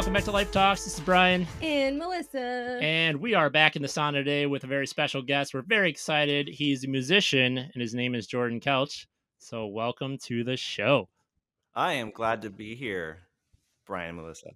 [0.00, 0.84] welcome back to Life Talks.
[0.84, 2.78] This is Brian, And Melissa.
[2.80, 5.52] and we are back in the sauna today with a very special guest.
[5.52, 6.48] We're very excited.
[6.48, 9.06] He's a musician, and his name is Jordan Couch.
[9.40, 11.10] So, welcome to the show.
[11.74, 13.18] I am glad to be here,
[13.86, 14.52] Brian and Melissa.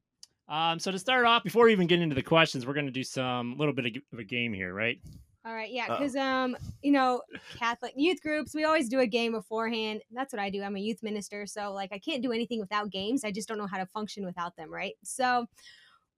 [0.48, 2.90] Um, so to start off, before we even get into the questions, we're going to
[2.90, 4.98] do some little bit of, of a game here, right?
[5.46, 7.20] All right, yeah, because um, you know,
[7.58, 10.00] Catholic youth groups, we always do a game beforehand.
[10.10, 10.62] That's what I do.
[10.62, 13.24] I'm a youth minister, so like I can't do anything without games.
[13.24, 14.94] I just don't know how to function without them, right?
[15.02, 15.46] So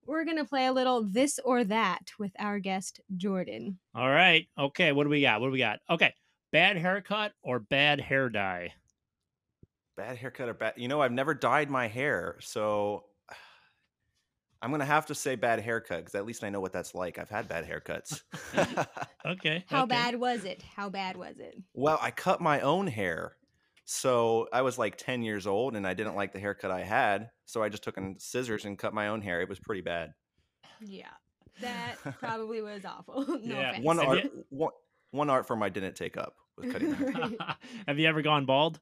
[0.05, 3.77] we're gonna play a little this or that with our guest Jordan.
[3.93, 4.47] All right.
[4.57, 4.93] Okay.
[4.93, 5.41] What do we got?
[5.41, 5.79] What do we got?
[5.89, 6.13] Okay.
[6.53, 8.73] Bad haircut or bad hair dye?
[9.97, 10.75] Bad haircut or bad?
[10.77, 13.03] You know, I've never dyed my hair, so
[14.61, 17.19] I'm gonna have to say bad haircut because at least I know what that's like.
[17.19, 18.21] I've had bad haircuts.
[19.25, 19.65] Okay.
[19.69, 19.89] How okay.
[19.89, 20.61] bad was it?
[20.63, 21.55] How bad was it?
[21.73, 23.35] well, I cut my own hair,
[23.83, 27.29] so I was like 10 years old and I didn't like the haircut I had,
[27.45, 29.41] so I just took in scissors and cut my own hair.
[29.41, 30.13] It was pretty bad.
[30.79, 31.09] Yeah,
[31.61, 33.25] that probably was awful.
[33.27, 33.69] no Yeah.
[33.71, 33.85] offense.
[33.85, 34.71] One art, one,
[35.11, 37.55] one art form I didn't take up was cutting my hair.
[37.87, 38.79] Have you ever gone bald?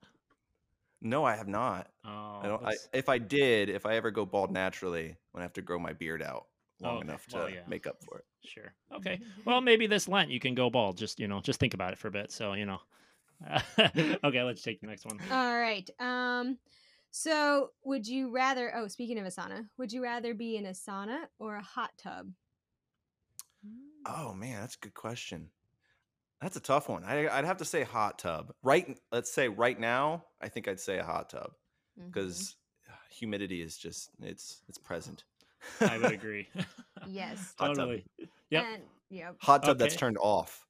[1.06, 1.88] No, I have not.
[2.04, 2.62] Oh, I don't.
[2.62, 5.62] I, that's- if I did, if I ever go bald naturally, I'm gonna have to
[5.62, 6.48] grow my beard out
[6.82, 7.08] long Oh, okay.
[7.08, 7.60] enough to Well, yeah.
[7.68, 8.26] make up for it.
[8.48, 8.74] Sure.
[8.94, 9.22] Okay.
[9.44, 10.98] Well, maybe this Lent you can go bald.
[10.98, 12.32] Just you know, just think about it for a bit.
[12.32, 12.80] So you know.
[14.24, 15.20] okay, let's take the next one.
[15.32, 15.90] All right.
[16.00, 16.58] Um,
[17.12, 18.76] so would you rather?
[18.76, 21.92] Oh, speaking of a sauna, would you rather be in a sauna or a hot
[21.98, 22.32] tub?
[24.08, 25.50] Oh man, that's a good question.
[26.42, 27.04] That's a tough one.
[27.04, 28.54] I, I'd have to say hot tub.
[28.64, 28.98] Right.
[29.12, 31.52] Let's say right now, I think I'd say a hot tub
[31.98, 32.56] because
[33.10, 35.24] humidity is just it's it's present.
[35.82, 36.48] I would agree.
[37.08, 37.76] yes, Hot tub.
[37.78, 38.06] totally.
[38.50, 38.64] Yep.
[38.74, 39.36] and yep.
[39.40, 40.66] Hot tub that's turned off.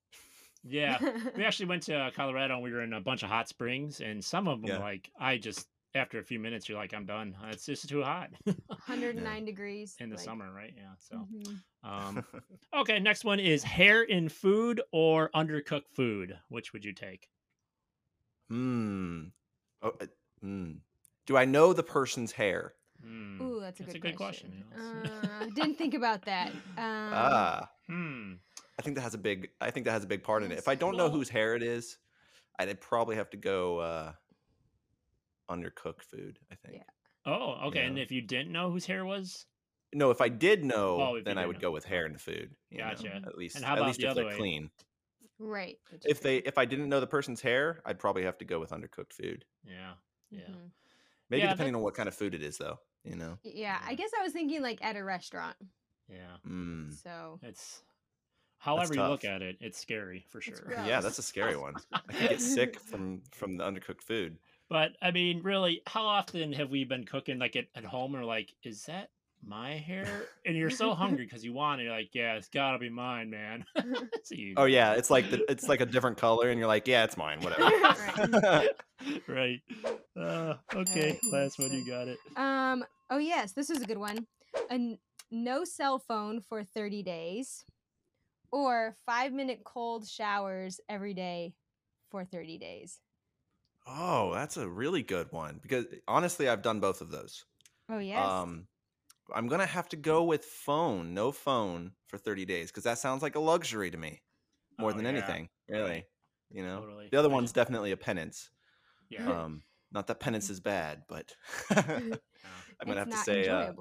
[0.63, 0.97] Yeah.
[1.35, 3.99] We actually went to uh, Colorado and we were in a bunch of hot springs,
[4.01, 4.77] and some of them, Yeah.
[4.79, 7.35] like, I just after a few minutes, you're like, I'm done.
[7.49, 8.29] It's just too hot
[8.67, 10.73] 109 degrees in the like, summer, right?
[10.75, 10.93] Yeah.
[10.97, 11.59] So, mhm.
[11.83, 12.25] um,
[12.81, 12.99] okay.
[12.99, 16.37] Next one is hair in food or undercooked food.
[16.49, 17.29] Which would you take?
[18.49, 19.23] Hmm.
[19.81, 20.05] Oh, uh,
[20.41, 20.71] hmm.
[21.25, 22.73] Do I know the person's hair?
[23.01, 23.41] Hmm.
[23.41, 24.63] Ooh, that's a That's good a good question.
[24.71, 26.51] question, Uh, didn't think about that.
[26.77, 28.33] Um, ah, Hmm.
[28.77, 29.49] I think that has a big.
[29.61, 30.57] I think that has a big part in it.
[30.57, 31.97] If I don't know whose hair it is,
[32.59, 34.11] I'd probably have to go uh,
[35.49, 36.39] undercooked food.
[36.51, 36.75] I think.
[36.75, 36.83] Yeah.
[37.25, 37.85] Oh, okay.
[37.85, 39.45] And if you didn't know whose hair was,
[39.93, 41.59] No, if I did know, Oh, then I would know.
[41.59, 42.55] go with hair and food.
[42.69, 43.15] you know, Gotcha.
[43.25, 44.37] at least, And how at least the if other they're way?
[44.37, 44.71] clean.
[45.39, 45.79] right.
[45.89, 46.29] that's If true.
[46.29, 49.13] they, if I didn't know the person's hair, I'd probably have to go with undercooked
[49.13, 49.45] food.
[49.63, 49.95] yeah,
[50.29, 50.49] yeah.
[50.49, 50.71] Mhm.
[51.29, 52.79] Maybe Yeah, depending on what kind of food it is, though.
[53.03, 53.39] You know.
[53.43, 55.57] Yeah, I guess I was thinking like at a restaurant.
[56.07, 56.37] Yeah.
[56.45, 56.91] Mm.
[56.93, 57.83] So It's
[58.57, 60.73] however you look at it, it's scary for sure.
[60.77, 61.75] Yeah, that's a scary one.
[62.09, 64.39] I could get sick from from the undercooked food.
[64.69, 68.15] But I mean, really, how often have we been cooking like at, at home?
[68.15, 69.09] Or like, is that
[69.45, 70.07] my hair?
[70.45, 71.85] And you're so hungry because you want it.
[71.85, 73.65] You're like, yeah, it's gotta be mine, man.
[74.23, 77.03] So Oh yeah, it's like the, it's like a different color, and you're like, yeah,
[77.03, 77.71] it's mine, whatever.
[78.17, 78.69] Right.
[79.27, 79.61] right.
[80.19, 82.17] Uh, okay, Alright, last one, you got it.
[82.35, 82.83] Um.
[83.11, 84.25] Oh yes, this is a good one.
[84.71, 84.97] A n-
[85.29, 87.65] no cell phone for thirty days,
[88.51, 91.53] or five minute cold showers every day
[92.09, 92.99] for thirty days.
[93.85, 97.45] Oh, that's a really good one because honestly, I've done both of those.
[97.89, 98.21] Oh yes.
[98.21, 98.67] Um,
[99.33, 103.23] I'm gonna have to go with phone, no phone for 30 days because that sounds
[103.23, 104.23] like a luxury to me
[104.77, 106.07] more Oh, than yeah, anything, really.
[106.51, 107.09] You know, Totally.
[107.11, 108.51] the other one's definitely a penance.
[109.09, 109.25] Yeah.
[109.27, 111.35] Um, not that penance is bad, but.
[112.79, 113.73] I'm gonna have to say, uh,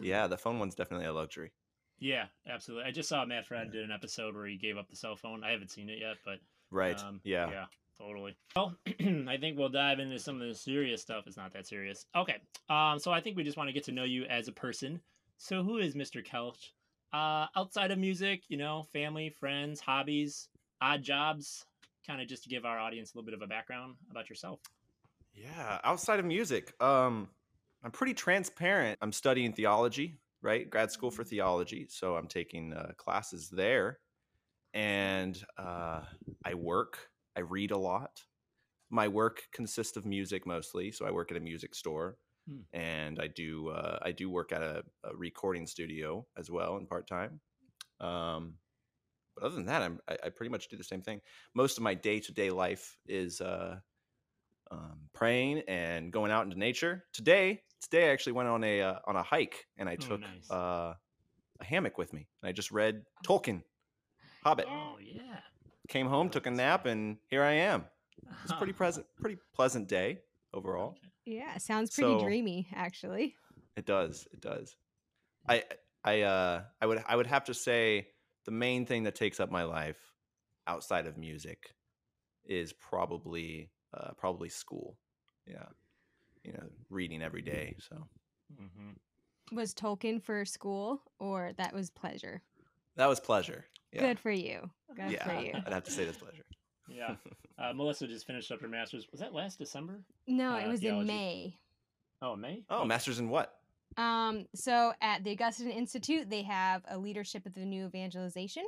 [0.00, 1.52] yeah, the phone one's definitely a luxury.
[1.98, 2.88] Yeah, absolutely.
[2.88, 5.44] I just saw Matt Fradd did an episode where he gave up the cell phone.
[5.44, 6.98] I haven't seen it yet, but Right?
[6.98, 7.50] Um, yeah.
[7.50, 7.66] Yeah,
[8.00, 8.36] totally.
[8.56, 8.74] Well,
[9.28, 11.24] I think we'll dive into some of the serious stuff.
[11.26, 12.06] It's not that serious.
[12.16, 12.36] Okay.
[12.68, 15.00] Um, so I think we just want to get to know you as a person.
[15.36, 16.24] So who is Mr.
[16.24, 16.70] Kelch?
[17.12, 20.48] Uh, outside of music, you know, family, friends, hobbies,
[20.80, 21.64] odd jobs,
[22.06, 24.60] kind of just to give our audience a little bit of a background about yourself.
[25.34, 27.28] Yeah, outside of music, um,
[27.82, 28.98] I'm pretty transparent.
[29.00, 30.68] I'm studying theology, right?
[30.68, 33.98] Grad school for theology, so I'm taking uh, classes there,
[34.74, 36.02] and uh,
[36.44, 37.09] I work.
[37.36, 38.24] I read a lot.
[38.90, 42.62] My work consists of music mostly, so I work at a music store, Hmm.
[42.72, 46.86] and I do uh, I do work at a, a recording studio as well in
[46.86, 47.40] part time.
[48.00, 48.58] Um,
[49.36, 51.20] but other than that, I'm, I, I pretty much do the same thing.
[51.54, 53.80] Most of my day to day life is uh,
[54.70, 57.04] um, praying and going out into nature.
[57.12, 60.20] Today, today I actually went on a uh, on a hike and I Oh, took
[60.20, 60.50] nice.
[60.50, 60.94] uh,
[61.60, 63.62] a hammock with me and I just read Tolkien,
[64.44, 64.66] Hobbit.
[64.66, 65.40] Oh yeah.
[65.90, 67.84] Came home, took a nap, and here I am.
[68.44, 70.20] It's a pretty pleasant, pretty pleasant day
[70.54, 70.96] overall.
[71.26, 73.34] yeah, sounds pretty So- dreamy, actually.
[73.76, 74.76] It does, it does.
[75.48, 75.64] I
[76.04, 78.08] I uh I would I would have to say
[78.44, 79.96] the main thing that takes up my life
[80.66, 81.74] outside of music
[82.44, 84.96] is probably uh probably school.
[85.46, 85.66] Yeah.
[86.44, 87.76] You know, reading every day.
[87.78, 87.96] So
[88.56, 88.92] hmm
[89.56, 92.42] Was Tolkien for school or that was pleasure?
[92.96, 93.64] that was pleasure.
[93.92, 94.00] Yeah.
[94.00, 94.70] Good for you.
[94.94, 95.24] Good yeah.
[95.24, 95.52] for you.
[95.66, 96.44] I'd have to say that's pleasure.
[96.88, 97.16] Yeah.
[97.60, 99.06] Uh, Melissa just finished up her master's.
[99.12, 100.00] Was that last December?
[100.26, 101.10] No, Uh, it was theology.
[101.10, 101.58] in May.
[102.22, 102.64] Oh, May.
[102.70, 103.54] Oh, masters in what?
[103.98, 108.64] Um, so at the Augustine Institute, they have a leadership of the new evangelization.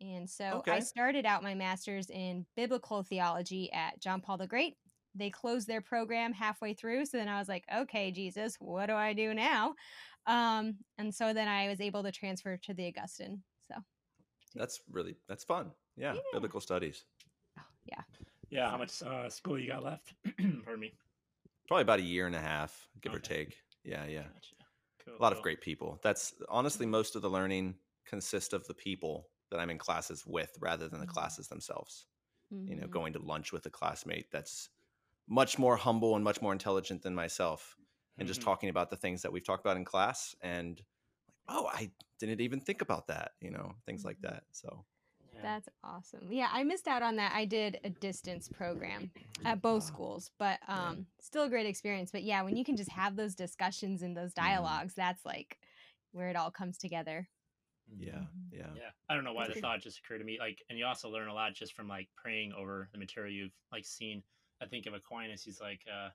[0.00, 4.76] And so I started out my master's in biblical theology at John Paul the Great.
[5.14, 7.06] They closed their program halfway through.
[7.06, 9.74] So then I was like, okay, Jesus, what do I do now?
[10.26, 13.42] Um, and so then I was able to transfer to the Augustine.
[14.50, 15.70] So That's really that's fun.
[15.96, 16.20] Yeah, Yeah.
[16.32, 17.04] biblical studies.
[17.84, 18.02] Yeah.
[18.50, 18.70] Yeah.
[18.70, 20.14] How much uh, school you got left?
[20.64, 20.92] Pardon me.
[21.68, 23.56] Probably about a year and a half, give or take.
[23.84, 24.22] Yeah, yeah.
[24.24, 24.56] Gotcha.
[25.04, 25.14] Cool.
[25.18, 25.98] A lot of great people.
[26.02, 27.76] That's honestly most of the learning
[28.06, 31.10] consists of the people that I'm in classes with rather than the Mhm.
[31.14, 32.06] classes themselves.
[32.50, 32.90] You know, mhm.
[32.90, 34.68] going to lunch with a classmate that's
[35.28, 37.76] much more humble and much more intelligent than myself
[38.18, 38.44] and just Mhm.
[38.44, 40.84] talking about the things that we've talked about in class and
[41.50, 44.22] oh, I didn't even think about that, you know, things like Mhm.
[44.22, 44.44] that.
[44.52, 44.84] So,
[45.34, 45.42] Yeah.
[45.42, 46.32] That's awesome.
[46.32, 47.32] Yeah, I missed out on that.
[47.34, 49.12] I did a distance program
[49.44, 50.90] at both Ah, schools, but yeah.
[50.90, 52.10] um still a great experience.
[52.10, 54.34] But yeah, when you can just have those discussions and those Mhm.
[54.34, 55.58] dialogues, that's like
[56.12, 57.28] where it all comes together.
[57.96, 58.66] yeah, yeah.
[58.74, 60.38] Yeah, I don't know why the thought just occurred to me.
[60.38, 63.52] Like, and you also learn a lot just from like praying over the material you've
[63.72, 64.22] like seen.
[64.62, 65.42] I think of Aquinas.
[65.42, 66.10] He's like, uh,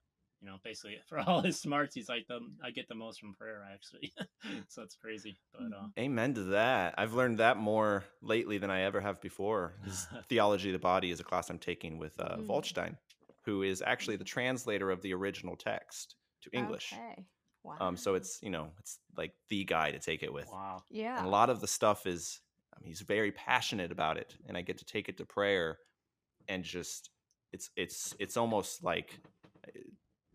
[0.46, 3.34] you know, basically for all his smarts, he's like, the I get the most from
[3.34, 4.14] prayer, actually.
[4.68, 6.96] so it's crazy, but uh, Amen to that.
[6.98, 9.74] I've learned that more lately than I ever have before.
[9.86, 12.48] Is Theology of the Body is a class I'm taking with uh, Mm.
[12.48, 12.98] Waldstein,
[13.46, 16.94] who is actually the translator of the original text to English.
[16.94, 17.26] Okay.
[17.64, 17.78] Wow.
[17.80, 20.48] Um, so it's you know it's like the guy to take it with.
[20.52, 21.18] wow, yeah.
[21.18, 22.40] And a lot of the stuff is
[22.76, 25.80] I mean, he's very passionate about it, and I get to take it to prayer,
[26.48, 27.10] and just
[27.52, 29.20] it's it's it's almost like
[29.68, 29.72] uh,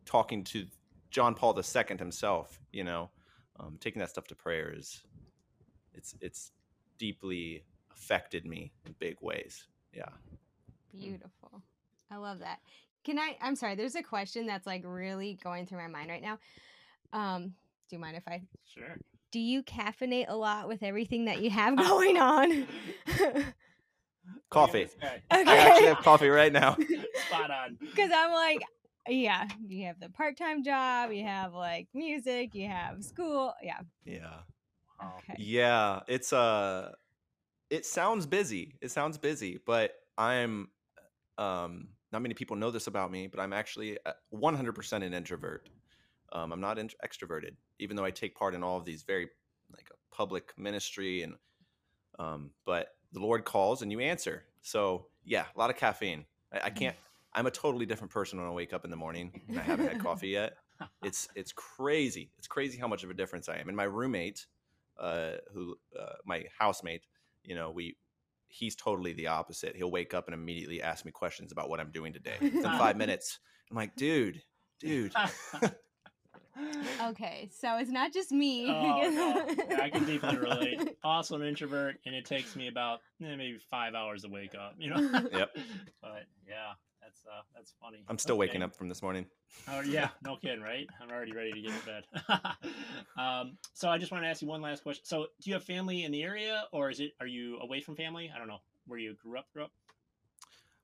[0.04, 0.66] talking to
[1.10, 2.60] John Paul II himself.
[2.72, 3.10] You know,
[3.58, 5.02] um, taking that stuff to prayer is
[5.94, 6.52] it's it's
[6.98, 9.66] deeply affected me in big ways.
[9.92, 10.08] Yeah.
[10.92, 11.62] Beautiful.
[12.10, 12.58] I love that.
[13.04, 16.22] Can I I'm sorry, there's a question that's like really going through my mind right
[16.22, 16.38] now.
[17.12, 17.54] Um,
[17.88, 18.98] do you mind if I sure.
[19.32, 22.66] do you caffeinate a lot with everything that you have going on?
[24.50, 24.88] Coffee.
[25.00, 25.86] Look at I actually okay.
[25.86, 26.76] have coffee right now.
[27.28, 27.78] Spot on.
[27.80, 28.62] Because I'm like,
[29.08, 33.54] yeah, you have the part time job, you have like music, you have school.
[33.62, 33.80] Yeah.
[34.04, 34.40] Yeah.
[35.02, 35.34] Okay.
[35.38, 36.92] Yeah, it's uh
[37.70, 38.76] it sounds busy.
[38.80, 40.68] It sounds busy, but I'm
[41.38, 45.68] um not many people know this about me, but I'm actually uh, 100% an introvert.
[46.32, 49.28] Um, I'm not int- extroverted, even though I take part in all of these very
[49.72, 51.34] like a public ministry and
[52.18, 54.44] um, but the Lord calls and you answer.
[54.62, 56.24] So yeah, a lot of caffeine.
[56.52, 56.96] I, I can't.
[57.32, 59.86] I'm a totally different person when I wake up in the morning and I haven't
[59.86, 60.56] had coffee yet.
[61.02, 62.30] It's it's crazy.
[62.38, 63.68] It's crazy how much of a difference I am.
[63.68, 64.46] And my roommate,
[64.98, 67.02] uh, who uh, my housemate,
[67.44, 67.96] you know, we
[68.48, 69.76] he's totally the opposite.
[69.76, 72.36] He'll wake up and immediately ask me questions about what I'm doing today.
[72.40, 73.38] Within five minutes,
[73.70, 74.42] I'm like, dude,
[74.78, 75.12] dude.
[77.02, 77.48] Okay.
[77.52, 78.66] So it's not just me.
[78.68, 79.54] Oh, no.
[79.70, 80.96] Yeah, I can deeply relate.
[81.02, 84.74] Also an introvert, and it takes me about eh, maybe five hours to wake up.
[84.78, 85.00] You know.
[85.32, 85.56] Yep.
[86.02, 88.04] But yeah, that's uh, that's funny.
[88.08, 89.26] I'm still waking up from this morning.
[89.68, 90.86] Oh yeah, no kidding, right?
[91.00, 92.04] I'm already ready to get to bed.
[93.18, 95.04] um, so I just want to ask you one last question.
[95.04, 97.96] So, do you have family in the area, or is it are you away from
[97.96, 98.30] family?
[98.34, 99.46] I don't know where you grew up.
[99.52, 99.72] Grew up.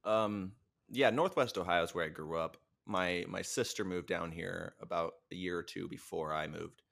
[0.04, 0.52] Um,
[0.90, 2.56] yeah, Northwest Ohio is where I grew up.
[2.86, 6.82] My my sister moved down here about a year or two before I moved.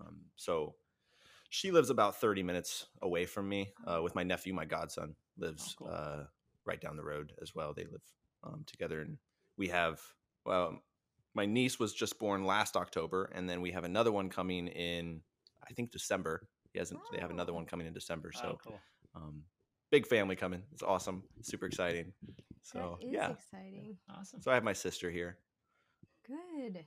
[0.00, 0.74] Um, so
[1.48, 3.72] she lives about 30 minutes away from me.
[3.86, 5.88] Uh, with my nephew, my godson lives cool.
[5.90, 6.24] uh,
[6.64, 7.72] right down the road as well.
[7.72, 8.02] They live
[8.44, 9.18] um, together, and
[9.56, 10.00] we have
[10.44, 10.80] well,
[11.34, 15.20] my niece was just born last October, and then we have another one coming in,
[15.68, 16.48] I think December.
[16.72, 17.00] He hasn't.
[17.12, 17.56] They have another Oh.
[17.56, 18.30] one coming in December.
[18.36, 18.80] oh, So cool.
[19.14, 19.42] um,
[19.90, 20.62] big family coming.
[20.72, 21.24] It's awesome.
[21.42, 22.12] Super exciting.
[22.62, 23.30] So that is yeah.
[23.32, 23.96] exciting.
[24.08, 24.40] Awesome.
[24.40, 25.38] So I have my sister here.
[26.26, 26.84] Good.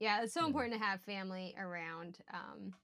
[0.00, 0.46] Yeah, it's so Yeah.
[0.46, 2.18] important to have family around.
[2.32, 2.74] Um,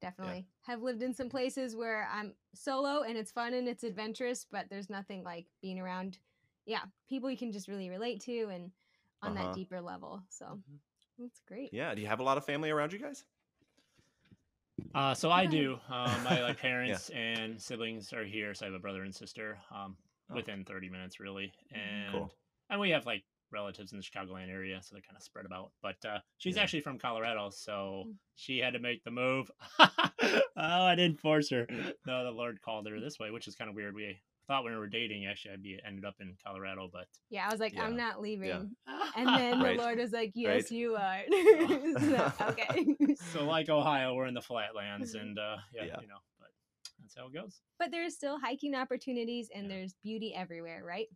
[0.00, 4.44] definitely have lived in some places where I'm solo and it's fun and it's adventurous,
[4.44, 6.18] but there's nothing like being around,
[6.68, 8.70] yeah, people you can just really relate to and
[9.22, 9.42] on Uh-huh.
[9.46, 10.22] that deeper level.
[10.28, 10.78] So Mhm.
[11.18, 11.72] that's great.
[11.72, 11.94] Yeah.
[11.94, 13.24] Do you have a lot of family around you guys?
[14.94, 15.80] Uh, so I do.
[15.88, 19.58] Um, my like parents and siblings are here, so I have a brother and sister.
[19.70, 19.96] Um,
[20.30, 20.34] Oh.
[20.34, 22.34] within 30 minutes, really, and Cool.
[22.68, 25.72] and we have like relatives in the Chicagoland area, so they're kind of spread about.
[25.80, 26.62] But uh, she's Yeah.
[26.64, 28.18] actually from Colorado, so Mm.
[28.34, 29.50] she had to make the move.
[29.78, 31.66] oh, I didn't force her.
[32.04, 33.94] No, the Lord called her this way, which is kind of weird.
[33.94, 37.46] We thought when we were dating, actually, I'd be ended up in Colorado, but Yeah,
[37.46, 38.74] I was like, I'm not leaving.
[39.16, 39.76] And then Right.
[39.76, 40.70] the Lord was like, Yes, Right.
[40.72, 41.20] you are.
[42.00, 42.86] So, okay.
[43.32, 46.00] so like Ohio, we're in the flatlands, and uh, yeah, Yeah.
[46.00, 46.48] you know, but
[47.00, 47.60] that's how it goes.
[47.78, 51.06] but there's still hiking opportunities and there's beauty everywhere, right?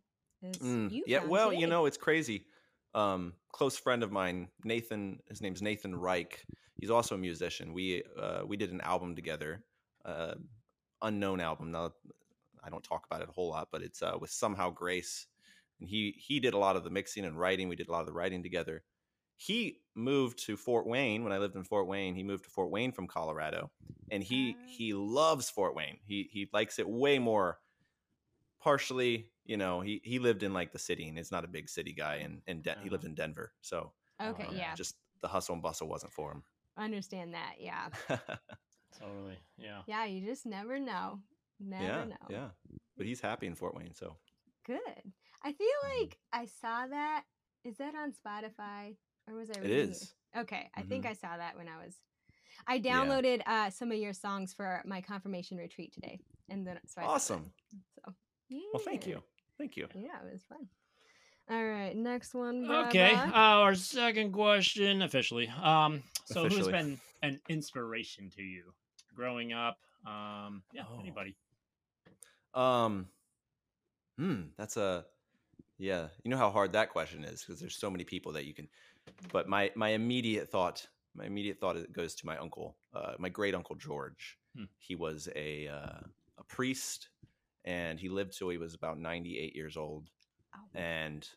[0.61, 2.45] Mm, yeah, found well, you know, it's crazy.
[2.93, 5.19] Um, close friend of mine, Nathan.
[5.29, 6.45] His name's Nathan Reich.
[6.79, 7.73] He's also a musician.
[7.73, 9.63] We uh, we did an album together,
[10.05, 10.35] uh,
[11.01, 11.71] unknown album.
[11.71, 11.93] Now,
[12.65, 15.27] I don't talk about it a whole lot, but it's uh, with Somehow Grace,
[15.79, 17.67] and he he did a lot of the mixing and writing.
[17.69, 18.83] We did a lot of the writing together.
[19.35, 22.15] He moved to Fort Wayne when I lived in Fort Wayne.
[22.15, 23.71] He moved to Fort Wayne from Colorado,
[24.11, 24.65] and he Ah.
[24.67, 25.99] he loves Fort Wayne.
[26.05, 27.59] He he likes it way more
[28.59, 31.67] partially you know he he lived in like the city and is not a big
[31.67, 33.91] city guy and and Den- he lived in denver so
[34.21, 34.73] Okay, um, yeah.
[34.73, 36.43] just the hustle and bustle wasn't for him
[36.77, 37.55] Understand that.
[37.59, 37.89] Yeah.
[38.99, 39.81] Totally, yeah.
[39.85, 41.19] Yeah, you just never know.
[41.59, 42.27] Never yeah know.
[42.29, 42.49] yeah
[42.97, 44.17] but he's happy in fort wayne so
[44.65, 45.11] Good.
[45.43, 45.99] I feel Mhm.
[46.01, 47.25] like I saw that.
[47.65, 48.95] Is that on Spotify
[49.27, 51.09] or was I it reading is Okay, I think Mhm.
[51.09, 51.99] I saw that when I was.
[52.65, 56.19] I downloaded uh, some of your songs for my confirmation retreat today,
[56.49, 57.51] and then so I awesome
[57.95, 58.13] So
[58.73, 59.21] well thank you
[59.57, 60.69] thank you Yeah, it was fun.
[61.49, 62.63] All right, next one.
[62.71, 65.49] Okay, uh, our second question officially.
[65.49, 68.73] Um, so who has been an inspiration to you
[69.13, 69.77] growing up?
[70.05, 70.99] Um, yeah, Oh.
[71.01, 71.35] anybody.
[72.53, 73.07] Um
[74.17, 75.05] hmm that's a
[75.77, 78.53] yeah you know how hard that question is because there's so many people that you
[78.53, 78.67] can
[79.31, 83.55] but my my immediate thought my immediate thought goes to my uncle uh, my great
[83.55, 84.65] uncle george Hmm.
[84.79, 86.01] he was a uh,
[86.37, 87.09] a priest
[87.65, 90.09] and he lived till he was about 98 years old
[90.55, 90.59] Oh.
[90.79, 91.27] and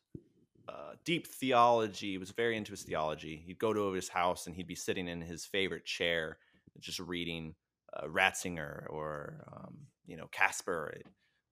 [0.68, 4.56] uh, deep theology he was very into his theology he'd go to his house and
[4.56, 6.38] he'd be sitting in his favorite chair
[6.80, 7.54] just reading
[7.94, 10.94] uh, ratzinger or um, you know Kasper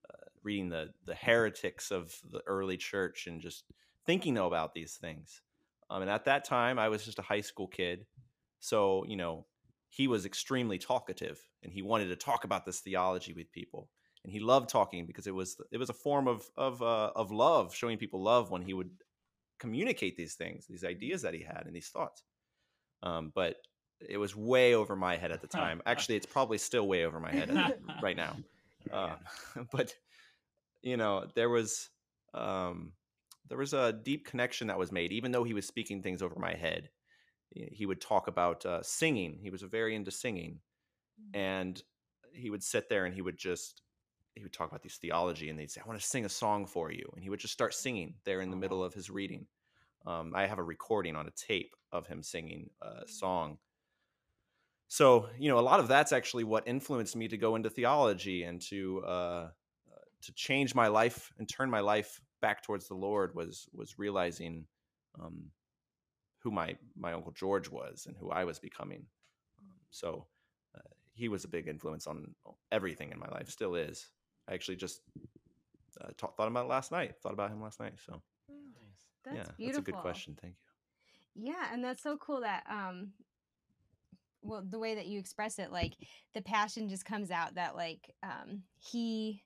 [0.09, 3.65] uh, reading the the heretics of the early church and just
[4.07, 5.43] thinking about these things.
[5.91, 8.07] Um, and at that time i was just a high school kid.
[8.61, 9.47] So you know
[9.95, 13.89] he was extremely talkative and he wanted to talk about this theology with people.
[14.25, 17.31] And he loved talking because it was it was a form of of uh, of
[17.31, 18.91] love showing people love when he would
[19.61, 22.23] communicate these things these ideas that he had and these thoughts.
[23.03, 23.57] Um, but
[24.09, 25.83] it was way over my head at the time.
[25.87, 28.37] Actually it's probably still way over my head at, right now.
[28.93, 29.95] Um, but
[30.83, 31.89] you know there was
[32.33, 32.93] um,
[33.49, 35.13] there was a deep connection that was made.
[35.13, 36.91] Even though he was speaking things over my head
[37.51, 39.39] he he would talk about uh, singing.
[39.41, 40.61] He was very into singing.
[41.33, 41.81] And
[42.33, 43.83] he would sit there and he would just
[44.35, 46.67] he would talk about these theology and they'd say i want to sing a song
[46.67, 47.09] for you.
[47.15, 49.47] And he would just start singing there in the middle of his reading.
[50.07, 53.59] Um, i have a recording on a tape of him singing a song
[54.89, 58.45] so you know a lot of that's actually what influenced me to go into theology
[58.45, 59.49] and to uh,
[60.23, 64.65] to change my life and turn my life back towards the lord was was realizing
[65.23, 65.45] um,
[66.39, 69.05] who my my uncle george was and who i was becoming
[69.61, 70.27] um, so
[70.77, 70.81] uh,
[71.15, 72.35] he was a big influence on
[72.73, 74.09] everything in my life still is
[74.49, 75.01] i actually just
[76.01, 79.07] uh, thought about it last night thought about him last night so Nice.
[79.25, 79.67] That's yeah beautiful.
[79.67, 83.13] that's a good question thank you Yeah, and that's so cool that um
[84.45, 85.95] well the way that you express it like
[86.35, 89.43] the passion just comes out that like um he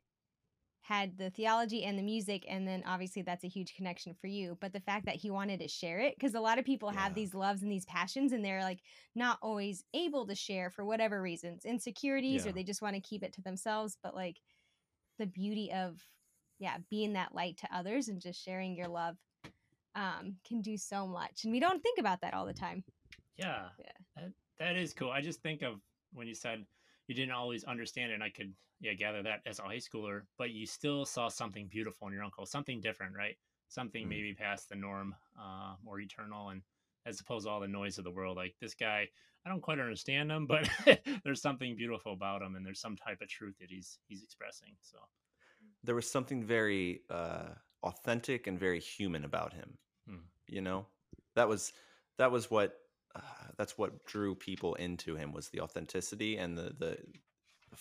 [0.83, 4.57] had the theology and the music and then obviously that's a huge connection for you
[4.61, 7.15] but the fact that he wanted to share it because a lot of people have
[7.15, 8.81] these loves and these passions and they're like
[9.15, 13.23] not always able to share for whatever reasons insecurities or they just want to keep
[13.23, 14.37] it to themselves but like
[15.19, 16.01] the beauty of
[16.59, 19.17] yeah being that light to others and just sharing your love
[19.95, 22.83] um, can do so much and we don't think about that all the time
[23.37, 23.69] Yeah.
[24.17, 24.29] Yeah.
[24.59, 25.11] That, is cool.
[25.11, 25.81] I just think of
[26.13, 26.65] when you said
[27.07, 30.23] you didn't always understand it, and I could yeah gather that as a high schooler,
[30.37, 33.37] but you still saw something beautiful in your uncle, something different, right?
[33.69, 34.09] Something Mm.
[34.09, 36.63] maybe past the norm, uh, more eternal, and
[37.07, 38.37] as opposed to all the noise of the world.
[38.37, 39.09] Like this guy,
[39.45, 40.69] I don't quite understand him, but
[41.25, 44.75] there's something beautiful about him, and there's some type of truth that he's he's expressing.
[44.81, 44.99] So
[45.85, 47.51] there was something very uh,
[47.83, 49.79] authentic and very human about him.
[50.07, 50.17] Hmm.
[50.47, 50.87] You know,
[51.35, 51.73] that was
[52.19, 52.75] that was what
[53.57, 56.99] that's what drew people into him was the authenticity and the the
[57.71, 57.77] the,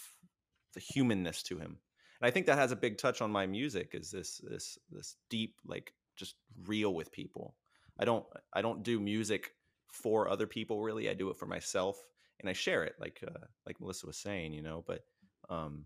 [0.73, 1.77] the humanness to him.
[2.19, 3.91] And I think that has a big touch on my music.
[3.93, 7.55] Is this this this deep like just real with people.
[7.99, 9.51] I don't I don't do music
[9.91, 11.09] for other people really.
[11.09, 11.97] I do it for myself
[12.39, 14.83] and I share it like uh, like Melissa was saying, you know.
[14.85, 15.01] But
[15.49, 15.85] um,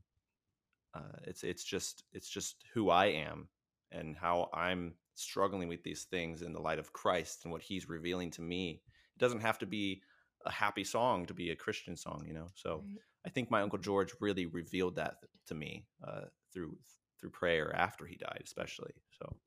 [0.94, 3.48] uh, it's it's just it's just who I am
[3.92, 7.90] and how I'm struggling with these things in the light of Christ and what He's
[7.90, 8.82] revealing to me.
[9.16, 10.04] It doesn't have to be
[10.46, 12.48] a happy song to be a Christian song, you know.
[12.56, 13.02] So Right.
[13.26, 16.78] I think my uncle George really revealed that to me uh, through
[17.20, 18.94] through prayer after he died, especially.
[19.12, 19.38] So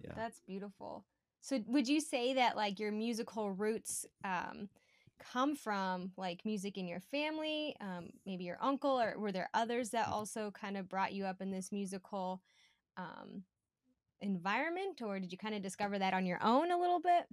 [0.00, 1.06] yeah, That's beautiful.
[1.40, 4.68] So would you say that like your musical roots um
[5.18, 9.90] come from like music in your family, um maybe your uncle or were there others
[9.90, 10.12] that Mhm.
[10.12, 12.42] also kind of brought you up in this musical
[12.96, 13.44] um
[14.20, 17.26] environment or did you kind of discover that on your own a little bit?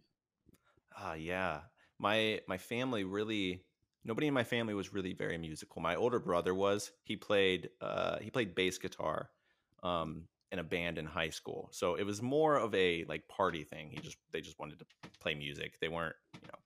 [1.11, 1.59] Ah, yeah.
[1.99, 3.63] My my family really
[4.03, 5.81] nobody in my family was really very musical.
[5.81, 6.91] My older brother was.
[7.03, 9.29] He played uh he played bass guitar
[9.83, 11.69] um in a band in high school.
[11.71, 13.89] So it was more of a like party thing.
[13.89, 14.85] He just they just wanted to
[15.19, 15.79] play music.
[15.79, 16.59] They weren't, you know,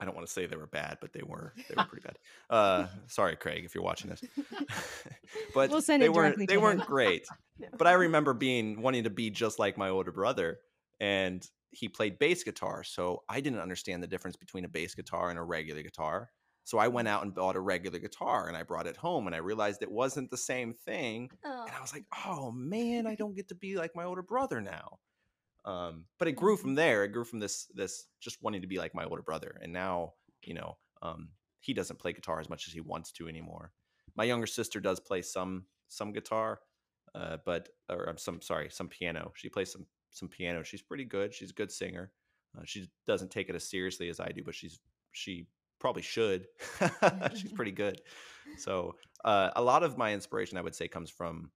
[0.00, 2.18] I don't want to say they were bad, but they were they were pretty bad.
[2.50, 4.22] Uh sorry Craig if you're watching this.
[5.54, 7.26] but We'll they weren't they weren't great
[7.78, 10.58] but I remember being wanting to be just like my older brother,
[11.00, 12.84] and he played bass guitar.
[12.84, 16.30] So I didn't understand the difference between a bass guitar and a regular guitar.
[16.64, 19.36] So I went out and bought a regular guitar and I brought it home and
[19.36, 21.30] I realized it wasn't the same thing.
[21.44, 21.64] Oh.
[21.66, 24.60] And I was like, oh man, I don't get to be like my older brother
[24.62, 24.98] now.
[25.66, 27.04] Um, but it grew from there.
[27.04, 29.58] It grew from this this just wanting to be like my older brother.
[29.62, 31.28] And now, you know, um,
[31.60, 33.72] he doesn't play guitar as much as he wants to anymore.
[34.16, 36.60] My younger sister does play some some guitar,
[37.14, 39.32] uh, but or I'm some sorry, some piano.
[39.34, 40.62] She plays some some piano.
[40.62, 41.34] She's pretty good.
[41.34, 42.10] She's a good singer.
[42.56, 44.80] Uh, she doesn't take it as seriously as I do, but she's
[45.12, 45.46] she
[45.78, 46.46] probably should.
[47.34, 48.00] she's pretty good.
[48.56, 48.94] So
[49.24, 51.50] uh, a lot of my inspiration, I would say, comes from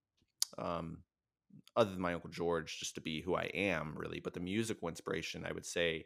[0.58, 0.98] um,
[1.76, 4.20] other than my uncle George, just to be who I am, really.
[4.20, 6.04] But the musical inspiration, I would say,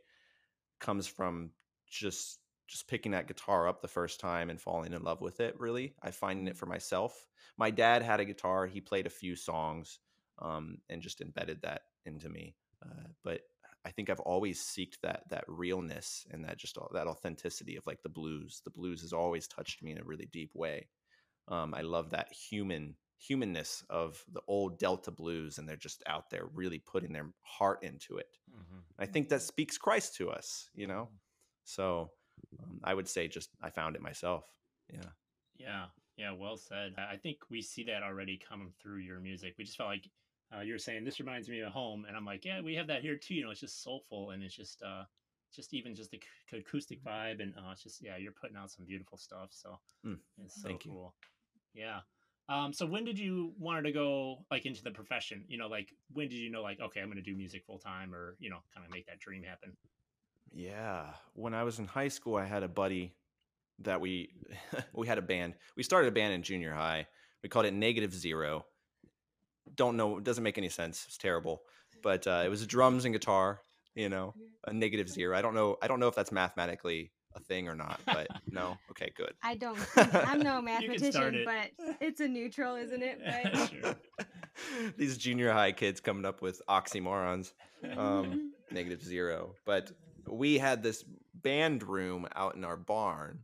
[0.78, 1.50] comes from
[1.88, 5.58] just just picking that guitar up the first time and falling in love with it.
[5.58, 7.26] Really, I finding it for myself.
[7.56, 9.98] My dad had a guitar; he played a few songs,
[10.38, 12.54] um, and just embedded that into me.
[12.84, 13.42] Uh, but
[13.84, 18.02] I think I've always seeked that that realness and that just that authenticity of like
[18.02, 18.60] the blues.
[18.64, 20.88] The blues has always touched me in a really deep way.
[21.48, 26.30] Um, I love that human humanness of the old Delta blues, and they're just out
[26.30, 28.26] there really putting their heart into it.
[28.98, 31.08] I think that speaks Christ to us, you know.
[31.64, 32.10] So
[32.60, 34.44] um, I would say just I found it myself.
[34.92, 35.10] Yeah.
[35.56, 35.84] Yeah,
[36.16, 36.94] yeah, well said.
[36.98, 39.54] I I think we see that already coming through your music.
[39.58, 40.08] We just felt like
[40.54, 42.86] uh, you were saying this reminds me of home, and I'm like, yeah, we have
[42.88, 43.34] that here too.
[43.34, 45.04] You know, it's just soulful, and it's just, uh,
[45.54, 46.18] just even just the
[46.52, 49.50] ac- acoustic vibe, and uh, it's just, yeah, you're putting out some beautiful stuff.
[49.52, 50.92] So Mm, it's so thank you.
[50.92, 51.14] cool.
[51.74, 52.00] Yeah.
[52.48, 55.44] Um, so when did you wanted to go like into the profession?
[55.48, 57.78] You know, like when did you know like okay, I'm going to do music full
[57.78, 59.76] time, or you know, kind of make that dream happen?
[60.52, 61.14] Yeah.
[61.34, 63.14] When I was in high school, I had a buddy
[63.78, 64.34] that we
[64.92, 65.54] we had a band.
[65.76, 67.06] We started a band in junior high.
[67.42, 68.66] We called it Negative Zero.
[69.74, 70.18] Don't know.
[70.18, 71.04] It doesn't make any sense.
[71.06, 71.62] It's terrible.
[72.02, 73.60] But uh, it was drums and guitar.
[73.94, 74.34] You know,
[74.66, 75.36] a negative zero.
[75.36, 75.76] I don't know.
[75.82, 78.00] I don't know if that's mathematically a thing or not.
[78.06, 78.78] But no.
[78.90, 79.12] Okay.
[79.16, 79.34] Good.
[79.42, 81.44] I don't I'm no You can start mathematician, it.
[81.46, 83.20] but it's a neutral, isn't it?
[83.24, 83.94] But Sure.
[84.96, 87.52] These junior high kids coming up with oxymorons.
[87.96, 89.54] Um, negative zero.
[89.64, 89.92] But
[90.26, 93.40] we had this band room out in our barn.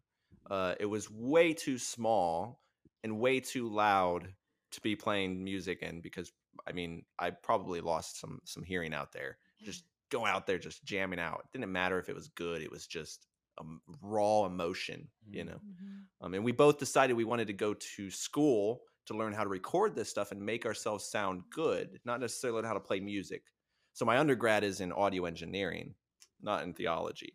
[0.51, 2.61] Uh, it was way too small
[3.05, 4.29] and way too loud
[4.71, 6.33] to be playing music in because
[6.67, 9.39] I mean I probably lost some some hearing out there.
[9.63, 11.43] Just going out there, just jamming out.
[11.45, 12.63] It didn't matter if it was good.
[12.63, 13.27] It was just
[13.59, 13.65] a
[14.01, 15.61] raw emotion, you know.
[15.61, 16.05] Mhm.
[16.21, 19.49] Um, and we both decided we wanted to go to school to learn how to
[19.49, 23.43] record this stuff and make ourselves sound good, not necessarily learn how to play music.
[23.95, 25.95] So my undergrad is in audio engineering,
[26.41, 27.35] not in theology.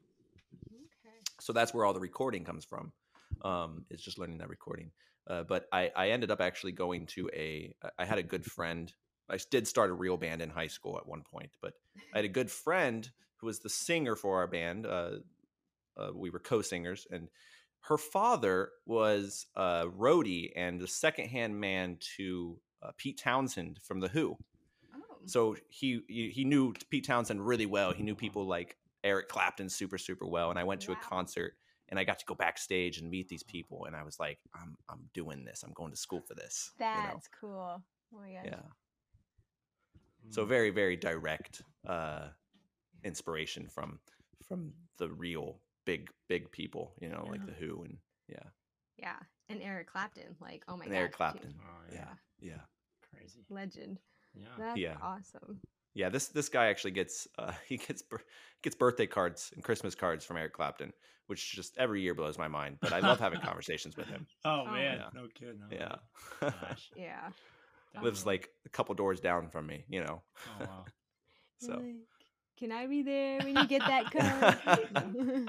[0.72, 1.18] Okay.
[1.40, 2.94] So that's where all the recording comes from.
[3.42, 4.92] Um, is just learning that recording.
[5.28, 7.74] Uh, but I, I ended up actually going to a.
[7.98, 8.92] I had a good friend.
[9.30, 11.74] I did start a real band in high school at one point, but
[12.14, 14.86] I had a good friend who was the singer for our band.
[14.86, 15.12] Uh,
[15.96, 17.30] uh, we were co-singers, and
[17.82, 24.08] her father was a roadie and the second-hand man to uh, Pete Townshend from the
[24.10, 24.38] Who.
[24.96, 25.00] Oh.
[25.26, 27.94] So he he he knew Pete Townshend really well.
[27.94, 30.50] He knew people like Eric Clapton super super well.
[30.50, 30.98] And I went to Wow.
[31.02, 31.56] a concert
[31.90, 33.86] and I got to go backstage and meet these people.
[33.86, 35.64] And I was like, I'm I'm doing this.
[35.64, 36.72] I'm going to school for this.
[36.80, 37.10] you know?
[37.14, 37.82] That's cool.
[38.16, 38.46] Oh my gosh.
[38.46, 38.62] yeah.
[40.30, 42.28] So very very direct uh,
[43.04, 44.00] inspiration from
[44.48, 46.94] from the real big big people.
[47.02, 47.98] You know, like the Who and
[48.30, 48.50] yeah,
[48.98, 49.16] Yeah.
[49.50, 51.00] And Eric Clapton, like, oh my and god.
[51.00, 51.54] Eric Clapton.
[51.60, 52.06] Oh, Yeah,
[52.40, 52.62] yeah.
[53.14, 53.44] Crazy.
[53.50, 54.00] Legend.
[54.34, 54.48] Yeah.
[54.58, 54.96] That's Yeah.
[55.02, 55.60] awesome.
[55.96, 58.04] Yeah, this this guy actually gets uh, he gets
[58.62, 60.94] gets birthday cards and Christmas cards from Eric Clapton,
[61.28, 62.78] which just every year blows my mind.
[62.82, 64.26] But I love having conversations with him.
[64.46, 64.72] Oh Oh.
[64.72, 65.10] man, Yeah.
[65.14, 65.62] no kidding.
[65.64, 65.96] Oh, Yeah,
[66.42, 66.90] Gosh.
[66.96, 67.30] Yeah.
[68.02, 68.30] lives Oh.
[68.30, 69.86] like a couple doors down from me.
[69.88, 70.22] You know.
[70.48, 70.86] Oh wow.
[71.60, 71.96] So like,
[72.58, 75.48] Can I be there when you get that card?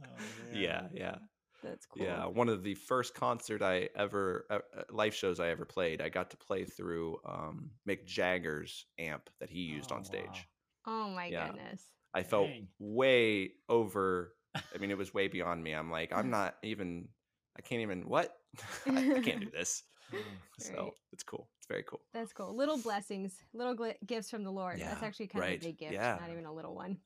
[0.00, 0.06] Oh,
[0.52, 0.90] yeah, man.
[0.94, 1.14] yeah.
[1.62, 2.04] That's cool.
[2.04, 6.00] Yeah, one of the first concert I ever uh, uh, live shows I ever played,
[6.00, 10.46] I got to play through um, Mick Jagger's amp that he used Oh, on stage.
[10.86, 11.06] wow.
[11.06, 11.48] Oh my Yeah.
[11.48, 11.82] goodness.
[12.14, 12.68] I felt Dang.
[12.78, 14.34] way over.
[14.54, 15.72] I mean, it was way beyond me.
[15.72, 17.08] I'm like, I'm not even.
[17.56, 18.02] I can't even.
[18.08, 18.36] What?
[18.86, 19.82] I, I can't do this.
[20.12, 20.18] Oh,
[20.58, 20.92] So Right.
[21.12, 21.48] it's cool.
[21.58, 22.00] It's very cool.
[22.14, 22.54] That's cool.
[22.56, 24.78] Little blessings, little gl- gifts from the Lord.
[24.78, 26.16] Yeah, That's actually kind of a big gift, Yeah.
[26.20, 26.98] not even a little one.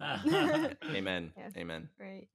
[0.95, 1.33] Amen.
[1.37, 1.53] Yes.
[1.57, 1.89] Amen.
[1.99, 2.29] right.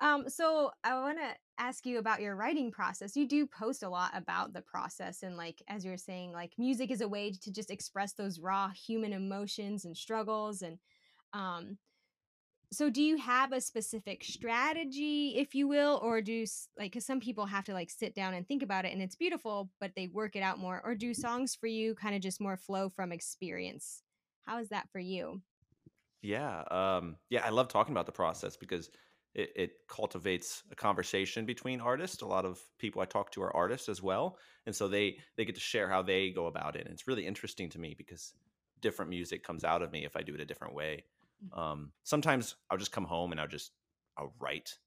[0.00, 3.16] Um, so I want to ask you about your writing process.
[3.16, 6.52] You do post a lot about the process, and like as you were saying, like
[6.56, 10.62] music is a way to just express those raw human emotions and struggles.
[10.62, 10.78] And
[11.34, 11.76] um,
[12.72, 16.46] so, do you have a specific strategy, if you will, or do
[16.78, 19.16] like because some people have to like sit down and think about it, and it's
[19.16, 22.40] beautiful, but they work it out more, or do songs for you kind of just
[22.40, 24.02] more flow from experience?
[24.46, 25.42] How is that for you?
[26.22, 26.62] Yeah.
[26.70, 28.90] Um, yeah, I love talking about the process because
[29.34, 32.22] it, it cultivates a conversation between artists.
[32.22, 34.38] A lot of people I talk to are artists as well.
[34.66, 36.86] And so they they get to share how they go about it.
[36.86, 38.34] And it's really interesting to me because
[38.80, 41.04] different music comes out of me if I do it a different way.
[41.52, 43.72] Um, sometimes I'll just come home and I'll just
[44.16, 44.78] I'll write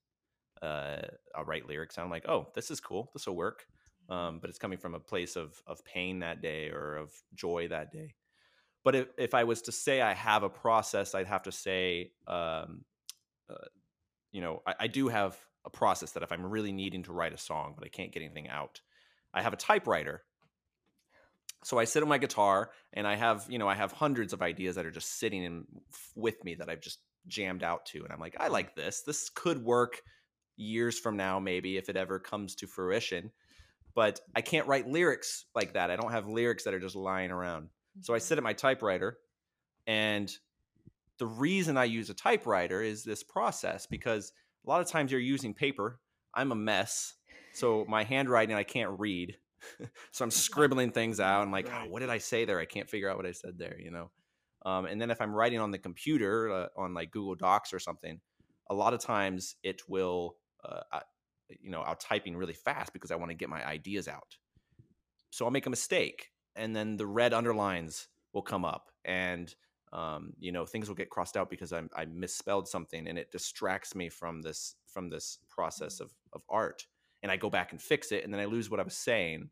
[0.62, 1.02] uh,
[1.34, 1.96] I'll write lyrics.
[1.96, 3.10] And I'm like, oh, this is cool.
[3.12, 3.66] This will work.
[4.08, 7.68] Um, but it's coming from a place of of pain that day or of joy
[7.68, 8.14] that day.
[8.84, 12.12] But if, if I was to say I have a process, I'd have to say,
[12.26, 12.84] um,
[13.48, 13.64] uh,
[14.34, 17.32] you know, I, I do have a process that if I'm really needing to write
[17.32, 18.80] a song, but I can't get anything out,
[19.32, 20.24] I have a typewriter.
[21.62, 24.42] So I sit on my guitar and I have, you know, I have hundreds of
[24.42, 25.64] ideas that are just sitting in
[26.14, 28.02] with me that I've just jammed out to.
[28.02, 29.00] And I'm like, I like this.
[29.00, 30.02] This could work
[30.56, 33.30] years from now, maybe if it ever comes to fruition.
[33.94, 35.90] But I can't write lyrics like that.
[35.90, 37.68] I don't have lyrics that are just lying around.
[38.00, 38.24] So I mm-hmm.
[38.24, 39.18] sit at my typewriter,
[39.86, 40.30] and
[41.18, 44.32] the reason I use a typewriter is this process because
[44.66, 46.00] a lot of times you're using paper.
[46.34, 47.14] I'm a mess,
[47.52, 49.36] so my handwriting I can't read.
[50.10, 51.42] so I'm scribbling things out.
[51.42, 52.58] I'm like, oh, what did I say there?
[52.58, 53.78] I can't figure out what I said there.
[53.78, 54.10] You know.
[54.64, 57.78] Um, and then if I'm writing on the computer uh, on like Google Docs or
[57.78, 58.20] something,
[58.70, 61.02] a lot of times it will, uh, I,
[61.60, 64.36] you know, I'll typing really fast because I want to get my ideas out.
[65.30, 69.52] So I'll make a mistake, and then the red underlines will come up, and
[69.94, 73.30] um, you know things will get crossed out because I'm, I misspelled something, and it
[73.30, 76.86] distracts me from this from this process of of art.
[77.22, 79.48] And I go back and fix it, and then I lose what I was saying.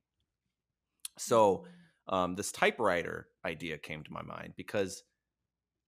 [1.17, 1.65] So
[2.09, 5.05] um, this typewriter idea came to my mind because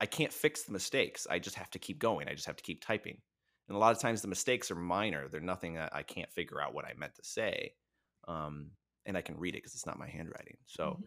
[0.00, 1.26] I can't fix the mistakes.
[1.28, 2.28] I just have to keep going.
[2.28, 3.18] I just have to keep typing.
[3.68, 5.28] And a lot of times the mistakes are minor.
[5.28, 7.74] They're nothing that I can't figure out what I meant to say.
[8.28, 8.70] Um,
[9.06, 10.56] and I can read it because it's not my handwriting.
[10.66, 10.98] So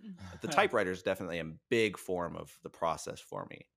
[0.41, 3.67] the typewriter is definitely a big form of the process for me.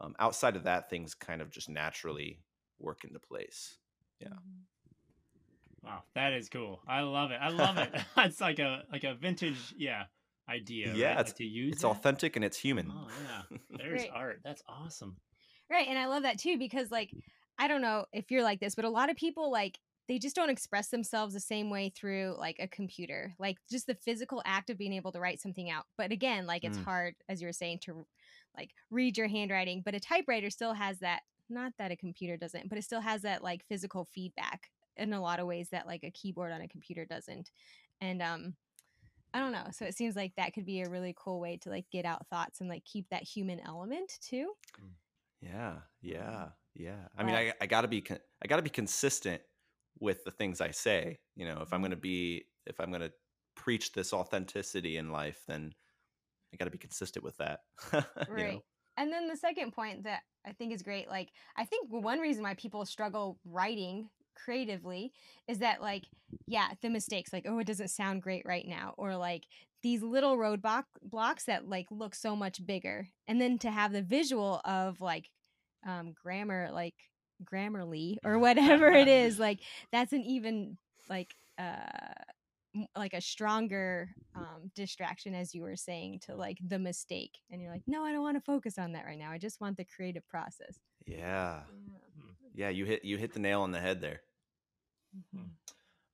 [0.00, 2.40] Um, outside of that, things kind of just naturally
[2.78, 3.76] work into place.
[4.20, 4.28] Yeah.
[5.82, 6.80] Wow, that is cool.
[6.86, 7.38] I love it.
[7.40, 7.92] I love it.
[8.18, 10.04] it's like a like a vintage, yeah,
[10.48, 10.92] idea.
[10.94, 11.12] Yeah, right?
[11.20, 11.72] it's- Like to use.
[11.72, 11.88] It's that?
[11.88, 12.92] authentic and it's human.
[12.94, 13.08] Oh
[13.50, 14.10] yeah, there's Great.
[14.14, 14.40] art.
[14.44, 15.16] That's awesome.
[15.70, 15.88] Right.
[15.88, 17.10] And I love that too because like
[17.58, 20.34] I don't know if you're like this, but a lot of people like they just
[20.34, 23.34] don't express themselves the same way through like a computer.
[23.38, 25.84] Like just the physical act of being able to write something out.
[25.96, 26.84] But again, like it's Mm.
[26.84, 28.04] hard as you were saying to
[28.56, 32.68] like read your handwriting, but a typewriter still has that not that a computer doesn't,
[32.68, 36.02] but it still has that like physical feedback in a lot of ways that like
[36.02, 37.50] a keyboard on a computer doesn't.
[38.00, 38.54] And um
[39.34, 39.66] I don't know.
[39.72, 42.26] So it seems like that could be a really cool way to like get out
[42.28, 44.52] thoughts and like keep that human element too.
[45.40, 47.08] Yeah, yeah, yeah.
[47.16, 47.34] I mean.
[47.34, 49.40] I, I gotta be con- I gotta be consistent
[50.00, 51.18] with the things I say.
[51.36, 51.82] You know, if I'm Mm-hmm.
[51.82, 53.10] gonna be if I'm gonna
[53.56, 55.72] preach this authenticity in life, then
[56.52, 57.60] I gotta be consistent with that.
[58.34, 58.62] you right know?
[58.96, 62.42] and then the second point that i think is great like i think one reason
[62.42, 65.12] why people struggle writing creatively
[65.48, 66.04] is that like
[66.46, 69.44] yeah the mistakes like oh it doesn't sound great right now or like
[69.82, 74.02] these little roadblock blocks that like look so much bigger and then to have the
[74.02, 75.30] visual of like
[75.86, 76.94] um grammar like
[77.42, 80.76] grammarly or whatever it is like that's an even
[81.08, 81.74] like uh
[82.96, 87.70] like a stronger um, distraction as you were saying to like the mistake and you're
[87.70, 89.84] like no i don't want to focus on that right now i just want the
[89.84, 91.60] creative process Yeah,
[92.54, 92.68] yeah.
[92.70, 94.20] You hit you hit the nail on the head there.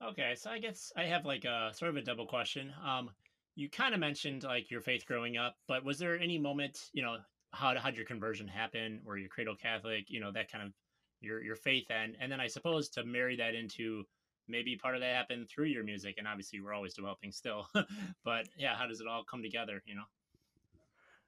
[0.03, 2.73] Okay, so I guess I have like a sort of a double question.
[2.85, 3.11] Um,
[3.57, 7.03] you kind of mentioned like your faith growing up, but was there any moment, you
[7.03, 7.17] know,
[7.53, 9.01] how how'd your conversion happen?
[9.05, 10.05] Were you cradle Catholic?
[10.09, 10.73] You know, that kind of
[11.21, 14.05] your your faith and and then I suppose to marry that into
[14.49, 17.69] maybe part of that happened through your music, and obviously we're always developing still.
[18.25, 19.83] but yeah, how does it all come together?
[19.87, 20.05] You know?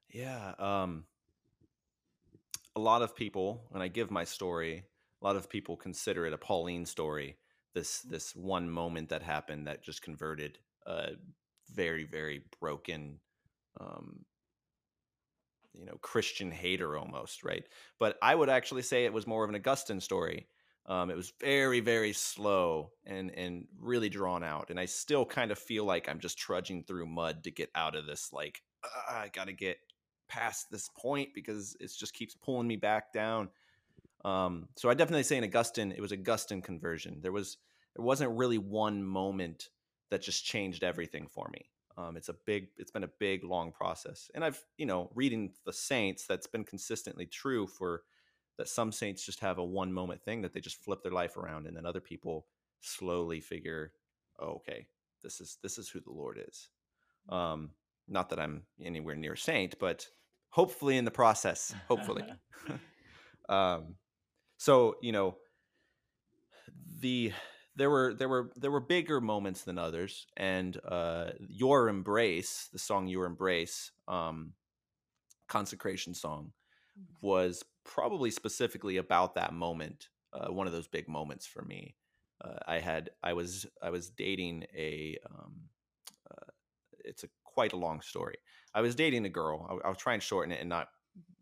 [0.09, 0.53] Yeah.
[0.57, 1.05] Um,
[2.75, 4.83] a lot of people when I give my story,
[5.21, 7.37] a lot of people consider it a Pauline story.
[7.73, 11.11] This this one moment that happened that just converted a
[11.73, 13.19] very very broken,
[13.79, 14.25] um,
[15.73, 17.63] you know, Christian hater almost, right?
[17.99, 20.47] But I would actually say it was more of an Augustine story.
[20.87, 25.51] Um, it was very very slow and and really drawn out, and I still kind
[25.51, 28.33] of feel like I'm just trudging through mud to get out of this.
[28.33, 29.77] Like uh, I got to get
[30.27, 33.49] past this point because it just keeps pulling me back down.
[34.23, 37.19] Um, so I definitely say in Augustine, it was Augustine conversion.
[37.21, 37.57] There was
[37.95, 39.69] there wasn't really one moment
[40.09, 41.70] that just changed everything for me.
[41.97, 45.53] Um, it's a big, it's been a big, long process, and I've you know reading
[45.65, 48.03] the saints that's been consistently true for
[48.57, 48.67] that.
[48.67, 51.67] Some saints just have a one moment thing that they just flip their life around,
[51.67, 52.45] and then other people
[52.79, 53.91] slowly figure,
[54.39, 54.87] oh, okay,
[55.23, 56.69] this is this is who the Lord is.
[57.29, 57.71] Um,
[58.07, 60.07] not that I'm anywhere near saint, but
[60.49, 62.23] hopefully in the process, hopefully.
[63.49, 63.95] um,
[64.57, 65.35] so you know,
[66.99, 67.33] the
[67.75, 72.79] there were there were there were bigger moments than others, and uh, your embrace, the
[72.79, 74.53] song "Your Embrace," um,
[75.47, 76.51] consecration song,
[76.99, 77.25] mm-hmm.
[77.25, 80.09] was probably specifically about that moment.
[80.33, 81.95] Uh, one of those big moments for me.
[82.43, 85.53] Uh, I had I was I was dating a um,
[86.29, 86.51] uh,
[87.05, 88.37] it's a quite a long story.
[88.73, 89.67] I was dating a girl.
[89.69, 90.89] I'll, I'll try and shorten it and not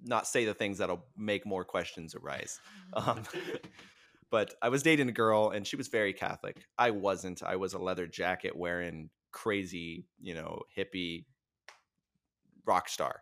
[0.02, 2.60] not say the things that'll make more questions arise.
[2.94, 3.24] Um,
[4.32, 6.64] but I was dating a girl and she was very Catholic.
[6.78, 7.44] I wasn't.
[7.44, 11.26] I was a leather jacket wearing crazy, you know, hippie
[12.66, 13.22] rock star.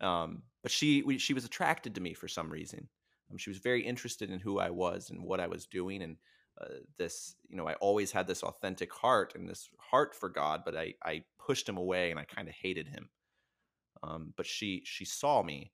[0.00, 2.88] Um, but she we, she was attracted to me for some reason.
[3.30, 6.16] Um, she was very interested in who I was and what I was doing, and
[6.60, 10.62] uh, this you know I always had this authentic heart and this heart for God,
[10.64, 13.08] but I I pushed him away and I kind of hated him.
[14.02, 15.72] Um, but she she saw me,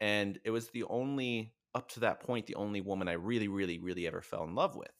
[0.00, 3.78] and it was the only up to that point the only woman I really really
[3.78, 4.92] really ever fell in love with.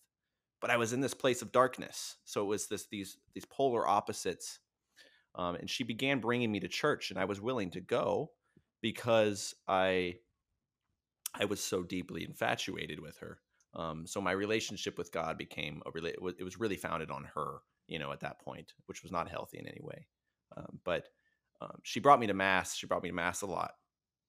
[0.60, 3.86] But I was in this place of darkness, so it was this these these polar
[3.86, 4.60] opposites.
[5.34, 8.32] Um, and she began bringing me to church, and I was willing to go
[8.80, 10.16] because I
[11.34, 13.38] I was so deeply infatuated with her.
[13.74, 17.60] Um, so my relationship with God became a really it was really founded on her,
[17.86, 20.06] you know, at that point, which was not healthy in any way.
[20.56, 21.08] Um, but
[21.60, 22.76] um, she brought me to mass.
[22.76, 23.72] She brought me to mass a lot,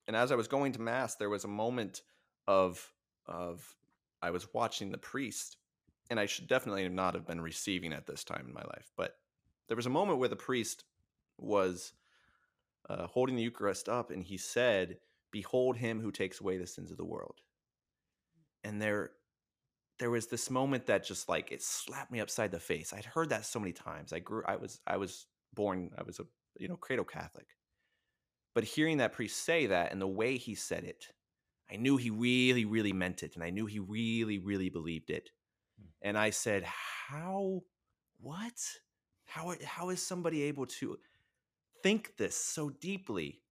[0.08, 2.02] and as I was going to mass, there was a moment
[2.48, 2.92] of
[3.26, 3.76] of
[4.22, 5.58] I was watching the priest,
[6.10, 9.18] and I should definitely not have been receiving at this time in my life, but
[9.68, 10.84] there was a moment where the priest
[11.38, 11.94] was
[12.90, 14.98] uh, holding the Eucharist up, and he said,
[15.32, 17.42] "Behold him who takes away the sins of the world."
[18.64, 19.12] And there
[20.00, 22.94] there was this moment that just like it slapped me upside the face.
[22.94, 24.12] I'd heard that so many times.
[24.12, 26.26] I grew I was I was born I was a
[26.58, 27.48] you know cradle Catholic.
[28.54, 31.08] But hearing that priest say that and the way he said it,
[31.72, 35.30] I knew he really really meant it and I knew he really really believed it.
[35.80, 35.88] Hmm.
[36.02, 37.64] And I said, "How
[38.20, 38.60] what?
[39.26, 40.98] How how is somebody able to
[41.82, 43.42] think this so deeply?"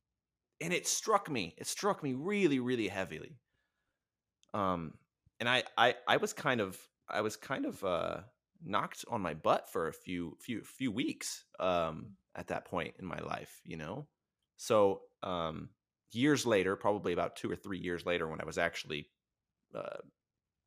[0.61, 1.55] And it struck me.
[1.59, 3.39] It struck me really really heavily.
[4.55, 4.95] Um
[5.41, 8.19] and I, I I was kind of I was kind of uh,
[8.65, 13.05] knocked on my butt for a few few few weeks um, at that point in
[13.05, 14.07] my life, you know.
[14.57, 15.71] So um,
[16.13, 19.09] years later, probably about two or three years later, when I was actually
[19.75, 19.99] uh,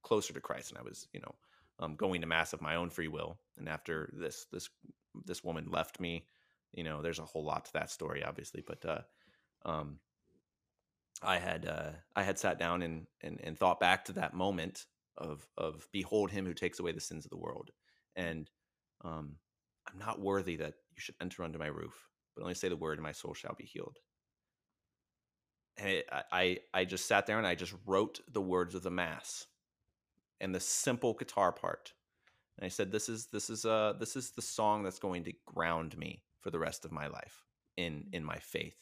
[0.03, 1.35] closer to Christ, and I was you know
[1.79, 4.69] um, going to mass of my own free will, and after this this
[5.25, 6.25] this woman left me,
[6.73, 9.01] you know, there's a whole lot to that story, obviously, but uh,
[9.65, 9.99] um,
[11.23, 14.85] I had uh, I had sat down and, and and thought back to that moment
[15.17, 17.71] of of behold him who takes away the sins of the world,
[18.15, 18.49] and
[19.03, 19.37] um,
[19.87, 22.97] I'm not worthy that you should enter under my roof, but only say the word,
[22.97, 23.97] and my soul shall be healed.
[25.77, 28.91] And it, I I just sat there and I just wrote the words of the
[28.91, 29.45] mass,
[30.39, 31.93] and the simple guitar part,
[32.57, 35.33] and I said, "This is this is uh this is the song that's going to
[35.45, 37.43] ground me for the rest of my life
[37.75, 38.77] in in my faith."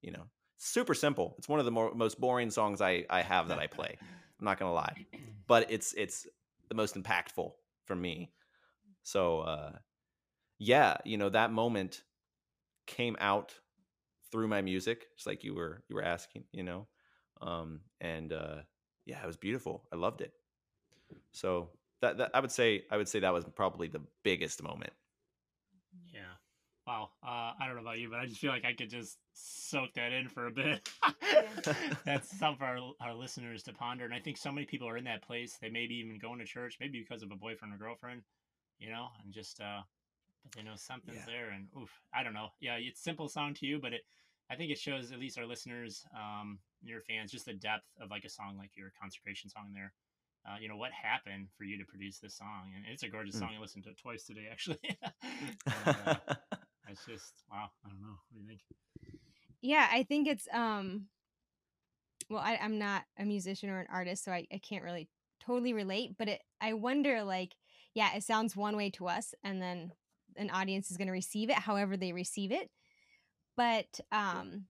[0.00, 0.24] You know,
[0.58, 1.34] super simple.
[1.38, 3.96] It's one of the more, most boring songs I, I have that I play.
[4.38, 5.06] I'm not gonna lie,
[5.46, 6.26] but it's it's
[6.68, 7.52] the most impactful
[7.84, 8.30] for me.
[9.02, 9.72] So uh,
[10.58, 12.02] yeah, you know that moment
[12.86, 13.54] came out
[14.32, 16.88] through my music, just like you were you were asking, you know,
[17.40, 18.56] um, and uh,
[19.04, 19.84] yeah, it was beautiful.
[19.92, 20.32] I loved it.
[21.32, 21.68] So
[22.00, 24.92] that, that I would say I would say that was probably the biggest moment.
[26.12, 26.20] Yeah.
[26.86, 27.10] Wow.
[27.22, 29.94] Uh, I don't know about you, but I just feel like I could just soak
[29.94, 30.88] that in for a bit.
[32.04, 34.04] That's something for our, our listeners to ponder.
[34.04, 35.58] And I think so many people are in that place.
[35.60, 38.22] They may be even going to church, maybe because of a boyfriend or girlfriend,
[38.80, 39.82] you know, and just, uh,
[40.42, 41.24] but they know something's yeah.
[41.26, 41.50] there.
[41.50, 42.48] And oof, I don't know.
[42.60, 44.02] Yeah, it's simple sound to you, but it,
[44.52, 48.10] I think it shows at least our listeners, um, your fans just the depth of
[48.10, 49.94] like a song like your consecration song there.
[50.46, 53.36] Uh, you know what happened for you to produce this song, and it's a gorgeous
[53.36, 53.38] Mm.
[53.38, 53.50] song.
[53.56, 54.78] I listened to it twice today, actually.
[55.22, 56.14] And, uh,
[56.90, 57.70] it's just wow.
[57.84, 58.16] I don't know.
[58.30, 58.60] What do you think?
[59.62, 61.06] Yeah, I think it's um
[62.28, 65.08] well, I, I'm not a musician or an artist, so I, I can't really
[65.40, 67.54] totally relate, but it I wonder like,
[67.94, 69.92] yeah, it sounds one way to us and then
[70.36, 72.70] an audience is gonna receive it however they receive it.
[73.56, 74.66] But um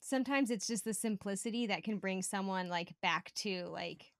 [0.00, 4.12] sometimes it's just the simplicity that can bring someone like back to like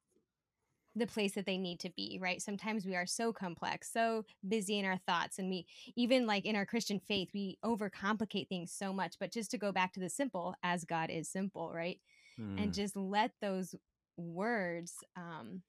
[0.97, 2.41] the place that they need to be, right?
[2.41, 6.57] Sometimes we are so complex, so busy in our thoughts, and we even like in
[6.57, 9.17] our Christian faith, we overcomplicate things so much.
[9.19, 11.99] But just to go back to the simple, as God is simple, right?
[12.37, 12.59] Hmm.
[12.59, 13.75] And just let those
[14.17, 15.63] words um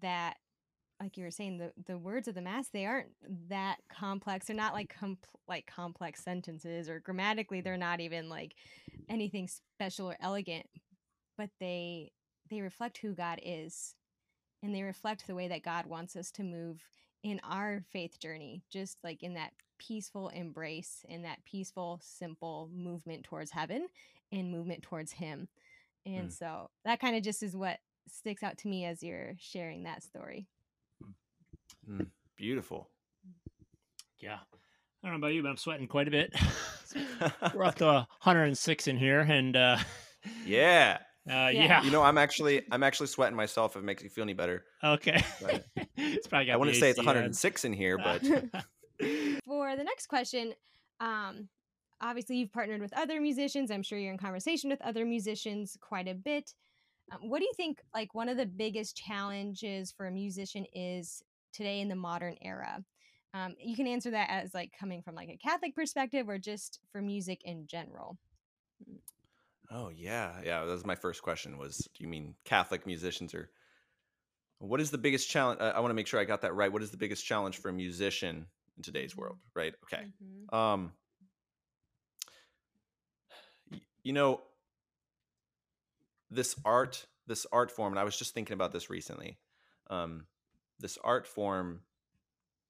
[0.00, 0.36] that
[1.00, 3.08] like you were saying the the words of the mass they aren't
[3.48, 4.46] that complex.
[4.46, 8.54] They're not like com- like complex sentences or grammatically they're not even like
[9.08, 10.66] anything special or elegant
[11.38, 12.12] but they
[12.50, 13.94] they reflect who God is
[14.62, 16.82] and they reflect the way that God wants us to move
[17.22, 23.24] in our faith journey just like in that peaceful embrace in that peaceful simple movement
[23.24, 23.86] towards heaven
[24.32, 25.48] and movement towards him.
[26.06, 26.32] And Mm.
[26.38, 30.02] so that kind of just is what sticks out to me as you're sharing that
[30.02, 30.46] story
[31.90, 32.88] Mm, beautiful.
[34.18, 34.38] Yeah.
[35.02, 36.34] I don't know about you, but I'm sweating quite a bit.
[37.54, 39.78] We're up to 106 in here, and uh,
[40.44, 40.98] yeah.
[41.28, 41.50] uh, Yeah.
[41.52, 41.82] yeah.
[41.82, 43.76] You know, I'm actually I'm actually sweating myself.
[43.76, 44.64] If it makes you feel any better.
[44.84, 45.24] okay.
[45.42, 45.64] Right.
[45.96, 48.22] it's probably got I wouldn't say it's 106 in here, but
[49.44, 50.52] for the next question
[51.00, 51.48] um
[52.00, 56.08] obviously you've partnered with other musicians i'm sure you're in conversation with other musicians quite
[56.08, 56.54] a bit
[57.12, 61.22] um, what do you think like one of the biggest challenges for a musician is
[61.52, 62.84] today in the modern era
[63.32, 66.80] um, you can answer that as like coming from like a catholic perspective or just
[66.92, 68.18] for music in general
[69.70, 70.64] oh yeah, yeah.
[70.64, 71.58] That was my first question.
[71.58, 73.50] Was do you mean Catholic musicians or
[74.58, 75.60] what is the biggest challenge?
[75.60, 76.72] I, I want to make sure I got that right.
[76.72, 79.38] What is the biggest challenge for a musician in today's world?
[79.54, 79.74] Right.
[79.84, 80.04] Okay.
[80.22, 80.56] Mhm.
[80.56, 80.92] Um,
[84.02, 84.42] you know,
[86.30, 89.38] this art, this art form, and I was just thinking about this recently.
[89.88, 90.26] Um,
[90.80, 91.80] this art form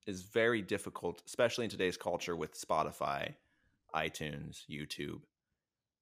[0.07, 3.35] is very difficult, especially in today's culture with Spotify,
[3.95, 5.21] iTunes, YouTube,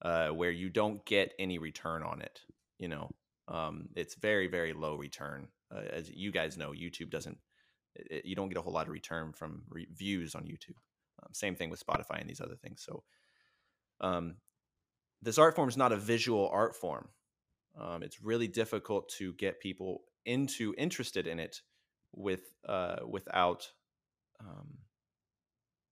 [0.01, 2.41] uh, where you don't get any return on it.
[2.77, 3.09] You know,
[3.47, 5.47] um, it's very, very low return.
[5.73, 7.37] Uh, as you guys know, YouTube doesn't.
[7.95, 10.77] It, you don't get a whole lot of return from re- views on YouTube.
[11.21, 12.83] Um, same thing with Spotify and these other things.
[12.85, 13.03] So,
[13.99, 14.35] um,
[15.21, 17.09] this art form is not a visual art form.
[17.77, 21.61] Um, it's really difficult to get people into interested in it
[22.13, 23.71] with uh, without
[24.39, 24.77] um,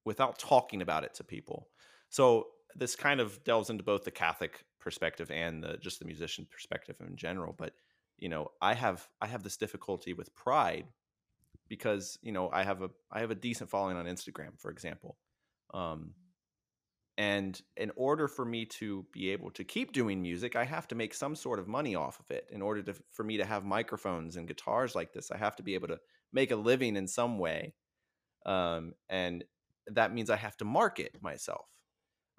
[0.06, 1.67] without talking about it to people.
[2.10, 6.47] So this kind of delves into both the Catholic perspective and the, just the musician
[6.49, 7.53] perspective in general.
[7.58, 7.73] But
[8.17, 10.86] you know, I have I have this difficulty with pride
[11.67, 15.17] because you know I have a I have a decent following on Instagram, for example.
[15.73, 16.13] Um,
[17.17, 20.95] and in order for me to be able to keep doing music, I have to
[20.95, 22.47] make some sort of money off of it.
[22.51, 25.63] In order to for me to have microphones and guitars like this, I have to
[25.63, 25.99] be able to
[26.32, 27.73] make a living in some way.
[28.45, 29.43] Um, and
[29.88, 31.69] that means I have to market myself,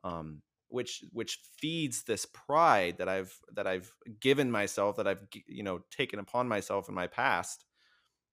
[0.05, 5.65] um, which which feeds this pride that I've that I've given myself, that I've you
[5.65, 7.65] know taken upon myself in my past,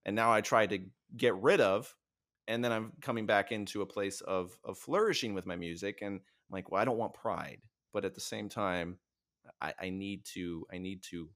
[0.06, 0.80] and now I try to
[1.18, 1.96] get rid of
[2.48, 6.22] and then I'm coming back into a place of of flourishing with my music, and
[6.50, 7.60] I'm like, well, I don't want pride,
[7.94, 8.98] but at the same time,
[9.62, 11.30] I, I need to I need to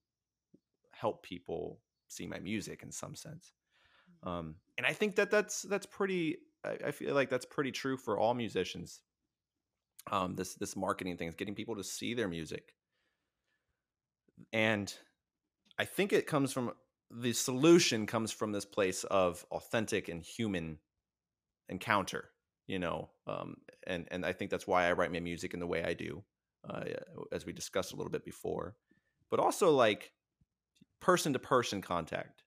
[0.91, 3.53] help people see my music in some sense,
[4.23, 6.37] um, and I think that that's that's pretty.
[6.63, 9.01] I, I feel like that's pretty true for all musicians.
[10.11, 12.73] Um, this this marketing thing is getting people to see their music,
[14.53, 14.93] and
[15.77, 16.71] I think it comes from
[17.11, 20.77] the solution comes from this place of authentic and human
[21.69, 22.29] encounter
[22.69, 23.55] you know um,
[23.87, 26.23] and and i think that's why i write my music in the way i do
[26.67, 26.83] uh,
[27.31, 28.75] as we discussed a little bit before.
[29.29, 30.11] But also like
[30.99, 32.43] person to person contact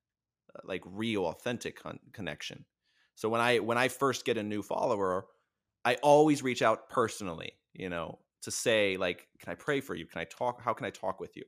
[0.55, 2.65] uh, like real authentic con- connection.
[3.15, 5.27] So when i when i first get a new follower
[5.85, 10.07] i always reach out personally you know to say like can i pray for you?
[10.07, 11.45] Can i talk how can i talk with you?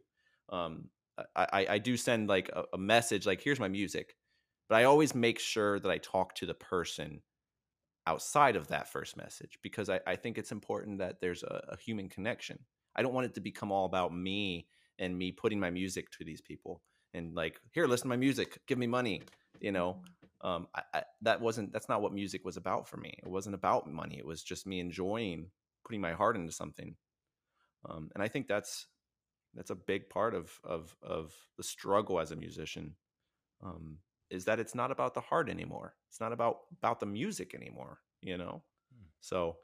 [0.51, 0.91] Um,
[1.37, 4.17] I, I, do send like a, a message like here's my music
[4.69, 7.23] but i always make sure that i talk to the person
[8.07, 11.77] outside of that first message because I, I think it's important that there's a, a
[11.77, 12.59] human connection.
[12.95, 14.67] I don't want it to become all about me
[14.99, 16.83] and me putting my music to these people
[17.13, 18.61] and like here listen to my music.
[18.67, 19.23] Give me money
[19.61, 20.03] you know?
[20.41, 23.19] Um, I, I, that wasn't that's not what music was about for me.
[23.23, 24.19] It wasn't about money.
[24.19, 25.47] It was just me enjoying
[25.85, 26.97] putting my heart into something.
[27.89, 28.87] Um, and i think that's
[29.55, 32.95] that's a big part of of of the struggle as a musician.
[33.63, 33.99] Um,
[34.35, 37.99] is that it's not about the heart anymore it's not about about the music anymore
[38.23, 38.63] you know
[38.95, 39.07] Hmm.
[39.21, 39.57] so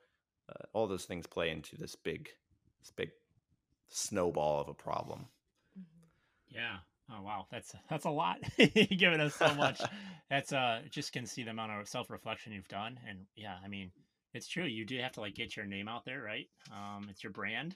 [0.48, 2.28] uh, all those things play into this big
[2.80, 3.10] this big
[3.88, 5.26] snowball of a problem
[6.48, 6.78] Yeah.
[7.12, 8.38] Oh wow, that's that's a lot.
[8.56, 9.80] You're giving us so much.
[10.30, 13.66] That's uh, just can see the amount of self reflection you've done, and yeah, I
[13.66, 13.90] mean,
[14.32, 14.64] it's true.
[14.64, 16.46] You do have to like get your name out there, right?
[16.70, 17.74] Um, it's your brand,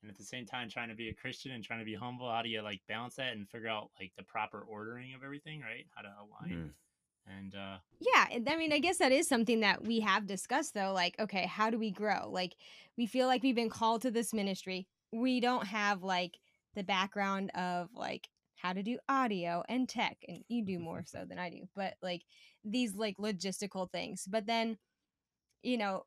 [0.00, 2.30] and at the same time, trying to be a Christian and trying to be humble.
[2.30, 5.60] How do you like balance that and figure out like the proper ordering of everything,
[5.60, 5.86] right?
[5.94, 6.72] How to align
[7.28, 7.34] Mm.
[7.38, 10.92] and uh, Yeah, I mean, I guess that is something that we have discussed though.
[10.92, 12.30] Like, okay, how do we grow?
[12.30, 12.54] Like,
[12.96, 14.86] we feel like we've been called to this ministry.
[15.12, 16.38] We don't have like
[16.74, 21.24] the background of like how to do audio and tech, and you do more so
[21.28, 22.22] than I do, but like
[22.64, 24.26] these like logistical things.
[24.28, 24.78] But then,
[25.62, 26.04] you know,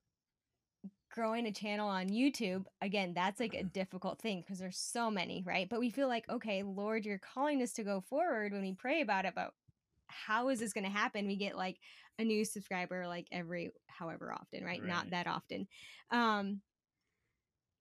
[1.11, 5.43] growing a channel on YouTube, again, that's like a difficult thing because there's so many,
[5.45, 5.69] right?
[5.69, 9.01] But we feel like, okay, Lord, you're calling us to go forward when we pray
[9.01, 9.51] about it, but
[10.07, 11.27] how is this going to happen?
[11.27, 11.77] We get like
[12.19, 14.83] a new subscriber like every however often, right?
[14.83, 15.67] Not that often.
[16.11, 16.61] Um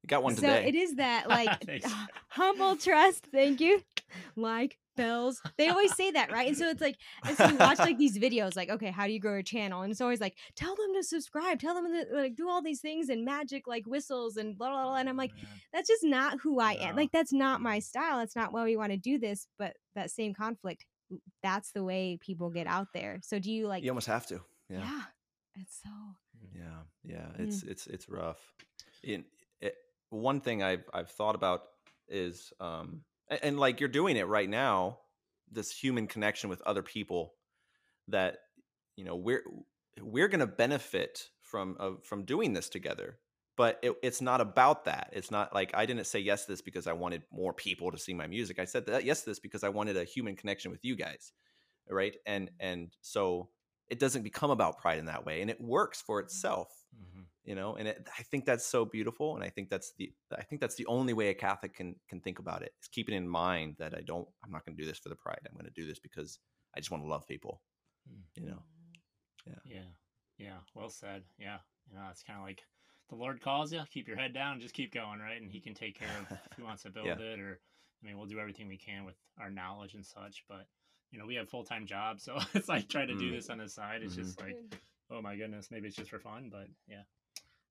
[0.03, 3.83] you got one so today it is that like uh, humble trust, thank you.
[4.37, 5.41] Like bells.
[5.57, 6.49] They always say that, right?
[6.49, 6.97] And so it's like
[7.27, 9.83] and so we watch like these videos like okay, how do you grow a channel?
[9.83, 12.81] And it's always like tell them to subscribe, tell them to like do all these
[12.81, 15.47] things and magic like whistles and blah blah blah and I'm like man.
[15.73, 16.97] that's just not who I am.
[16.97, 18.19] Like that's not my style.
[18.19, 19.47] That's not why we want to do this.
[19.59, 20.85] But that same conflict,
[21.43, 23.21] that's the way people get out there.
[23.23, 23.83] So do you like?
[23.85, 24.79] you almost have to yeah.
[24.81, 25.03] yeah
[25.61, 25.91] it's so.
[26.55, 26.63] yeah
[27.05, 27.47] yeah Mm.
[27.49, 28.53] it's it's it's rough
[29.03, 29.25] it,
[30.11, 31.63] one thing i've i've thought about
[32.09, 34.99] is um and, and like you're doing it right now
[35.53, 37.35] this human connection with other people
[38.09, 38.39] that
[38.97, 39.45] you know we're
[40.01, 43.19] we're going to benefit from uh, from doing this together
[43.57, 45.11] but it, it's not about that.
[45.13, 47.99] It's not like i didn't say yes to this because i wanted more people to
[47.99, 48.59] see my music.
[48.59, 51.33] I said that yes to this because i wanted a human connection with you guys
[51.91, 52.17] right?
[52.27, 53.51] And and so
[53.89, 56.69] it doesn't become about pride in that way and it works for itself.
[56.97, 57.25] Mhm.
[57.45, 60.43] You know and it, i think that's so beautiful and i think that's the i
[60.43, 63.27] think that's the only way a catholic can can think about it is keeping in
[63.27, 65.65] mind that i don't i'm not going to do this for the pride i'm going
[65.65, 66.39] to do this because
[66.77, 67.63] i just want to love people
[68.11, 68.23] Mm.
[68.35, 68.63] you know
[69.47, 69.55] Yeah.
[69.65, 69.91] Yeah.
[70.39, 71.23] yeah Well said.
[71.39, 71.59] Yeah.
[71.89, 72.63] You know, it's kind of like
[73.11, 75.41] the Lord calls you, keep your head down, just keep going, right?
[75.41, 77.19] And He can take care of if He wants to build Yeah.
[77.19, 77.61] it, or
[78.03, 80.45] I mean, we'll do everything we can with our knowledge and such.
[80.49, 80.67] But
[81.11, 83.35] you know, we have full time jobs, so it's like trying to do Mm.
[83.37, 84.03] this on the side.
[84.03, 84.23] It's Mhm.
[84.25, 84.57] just like,
[85.11, 87.03] oh my goodness, maybe it's just for fun, but yeah.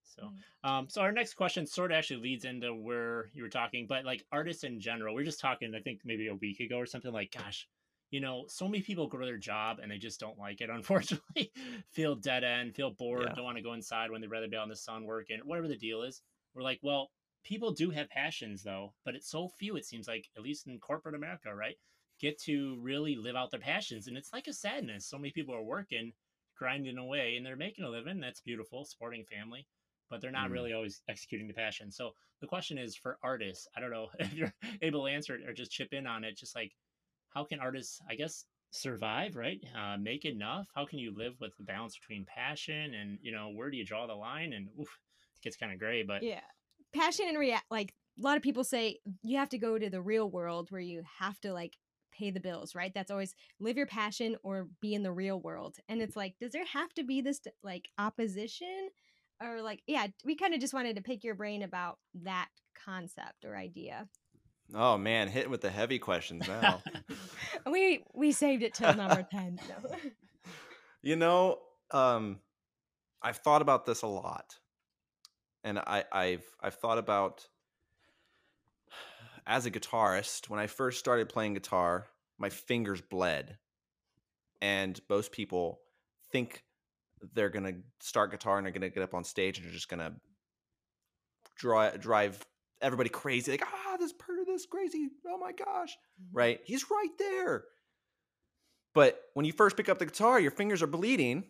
[0.10, 0.44] So, Mm.
[0.64, 4.06] um, so our next question sort of actually leads into where you were talking, but
[4.06, 6.86] like artists in general, we are just talking, I think maybe a week ago or
[6.86, 7.68] something like, gosh,
[8.12, 10.70] you know, so many people go to their job and they just don't like it,
[10.72, 11.52] unfortunately,
[11.92, 13.36] feel dead end, feel bored, Yeah.
[13.36, 15.68] don't want to go inside when they'd rather be out in the sun working, whatever
[15.68, 16.24] the deal is.
[16.54, 17.12] We're like, well,
[17.44, 20.80] people do have passions though, but it's so few, it seems like, at least in
[20.80, 21.78] corporate America, right?
[22.20, 24.08] Get to really live out their passions.
[24.08, 25.06] And it's like a sadness.
[25.08, 26.14] So many people are working,
[26.56, 28.20] grinding away, and they're making a living.
[28.20, 29.68] That's beautiful, supporting family
[30.10, 30.54] but they're not Mm.
[30.54, 31.92] really always executing the passion.
[31.92, 35.48] So the question is for artists, I don't know if you're able to answer it
[35.48, 36.38] or just chip in on it.
[36.38, 36.76] Just like,
[37.30, 39.60] how can artists, I guess, survive, right?
[39.76, 40.68] Uh, make enough?
[40.76, 43.86] How can you live with the balance between passion and, you know, where do you
[43.86, 44.54] draw the line?
[44.54, 45.00] And oof,
[45.36, 46.42] it gets kind of gray, but Yeah.
[46.94, 50.02] Passion and react like a lot of people say you have to go to the
[50.02, 51.78] real world where you have to like
[52.12, 52.92] pay the bills, right?
[52.94, 55.78] That's always live your passion or be in the real world.
[55.88, 58.90] And it's like, does there have to be this like opposition?
[59.42, 62.50] Or like, yeah, we kind of just wanted to pick your brain about that
[62.86, 64.08] concept or idea.
[64.74, 66.82] oh man hitting with the heavy questions now
[67.72, 69.60] we we saved it till number 10.
[69.68, 69.96] So.
[71.02, 71.58] you know
[71.92, 72.40] um
[73.22, 74.56] i've thought about this a lot
[75.64, 77.48] and i i've i've thought about
[79.48, 83.58] as a guitarist when i first started playing guitar my fingers bled
[84.62, 85.80] and most people
[86.32, 86.64] think
[87.34, 89.74] they're going to start guitar and they're going to get up on stage and they're
[89.74, 90.14] just going to
[91.58, 92.46] draw drive
[92.82, 95.98] everybody crazy like ah this per this crazy oh my gosh
[96.32, 96.60] right?
[96.64, 97.64] He's right there.
[98.94, 101.46] But when you first pick up the guitar your fingers are bleeding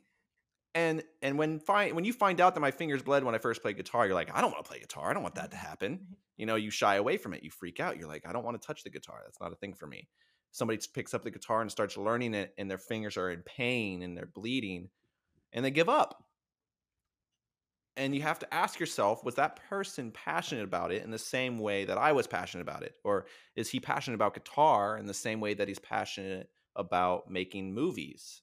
[0.76, 3.64] and and when find when you find out that my fingers bled when i first
[3.64, 5.58] played guitar you're like i don't want to play guitar i don't want that to
[5.58, 6.16] happen.
[6.38, 8.62] You know you shy away from it you freak out you're like i don't want
[8.62, 10.08] to touch the guitar that's not a thing for me.
[10.52, 14.02] Somebody picks up the guitar and starts learning it and their fingers are in pain
[14.02, 14.90] and they're bleeding
[15.54, 16.24] and they give up.
[17.98, 21.60] And you have to ask yourself was that person passionate about it in the same
[21.60, 22.96] way that i was passionate about it?
[23.04, 23.26] Or
[23.56, 28.42] is he passionate about guitar in the same way that he's passionate about making movies?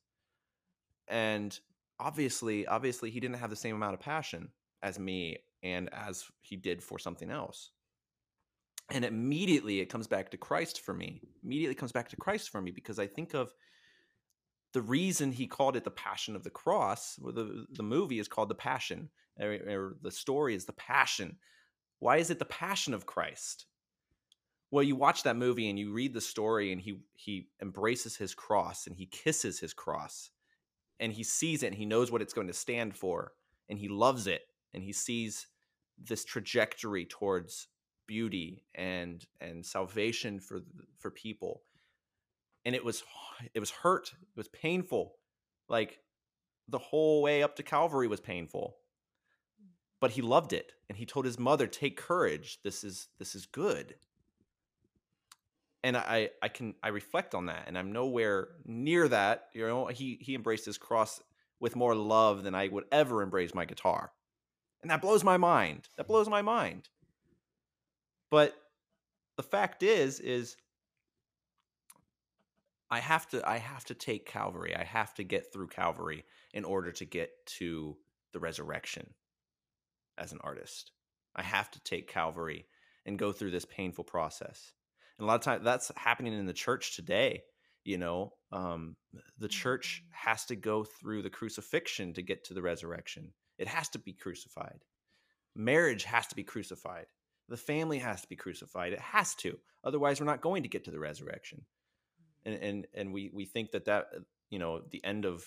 [1.08, 1.58] And
[1.98, 4.50] obviously obviously he didn't have the same amount of passion
[4.82, 7.70] as me and as he did for something else.
[8.90, 11.20] And immediately it comes back to Christ for me.
[11.42, 13.52] Immediately comes back to Christ for me because I think of
[14.76, 17.16] the reason he called it the Passion of the Cross.
[17.16, 19.08] The the movie is called the Passion,
[19.40, 21.38] or, or the story is the Passion.
[21.98, 23.64] Why is it the Passion of Christ?
[24.70, 28.34] Well, you watch that movie and you read the story, and he he embraces his
[28.34, 30.28] cross and he kisses his cross,
[31.00, 33.32] and he sees it and he knows what it's going to stand for,
[33.70, 34.42] and he loves it,
[34.74, 35.46] and he sees
[35.96, 37.68] this trajectory towards
[38.06, 40.60] beauty and and salvation for
[40.98, 41.62] for people
[42.66, 43.02] and it was
[43.54, 45.14] it was hurt it was painful
[45.70, 46.00] like
[46.68, 48.76] the whole way up to calvary was painful.
[50.00, 53.46] But he loved it and he told his mother take courage this is this is
[53.46, 53.94] good.
[55.82, 59.86] And i i can i reflect on that and i'm nowhere near that you know
[59.86, 61.20] he he embraced his cross
[61.60, 64.12] with more love than i would ever embrace my guitar.
[64.82, 66.88] And that blows my mind that blows my mind.
[68.30, 68.54] But
[69.36, 70.56] the fact is, is
[72.90, 74.74] I have to I have to take Calvary.
[74.76, 77.96] I have to get through Calvary in order to get to
[78.32, 79.14] the resurrection
[80.18, 80.92] as an artist.
[81.34, 82.66] I have to take Calvary
[83.04, 84.72] and go through this painful process.
[85.18, 87.42] And a lot of times that's happening in the church today.
[87.84, 88.96] You know, um,
[89.38, 90.30] the church mm-hmm.
[90.30, 93.32] has to go through the crucifixion to get to the resurrection.
[93.58, 94.80] It has to be crucified.
[95.54, 97.06] Marriage has to be crucified.
[97.48, 98.92] The family has to be crucified.
[98.92, 99.58] It has to.
[99.84, 101.64] Otherwise, we're not going to get to the resurrection.
[102.46, 105.44] And and and we we think that that uh, you know the end of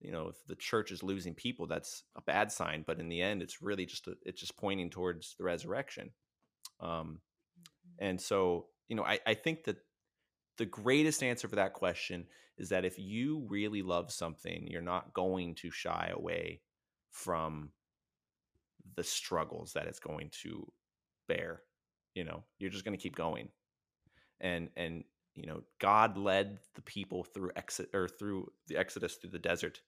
[0.00, 2.84] you know if the church is losing people, that's a bad sign.
[2.86, 6.10] But in the end, it's really just a, it's just pointing towards the resurrection.
[6.78, 8.04] Um, mm-hmm.
[8.06, 9.78] and so you know I I think that
[10.58, 12.26] the greatest answer for that question
[12.58, 16.60] is that if you really love something, you're not going to shy away
[17.10, 17.70] from
[18.94, 20.70] the struggles that it's going to
[21.28, 21.62] bear
[22.14, 23.48] you know you're just going to keep going
[24.40, 29.30] and and you know god led the people through exit or through the exodus through
[29.30, 29.80] the desert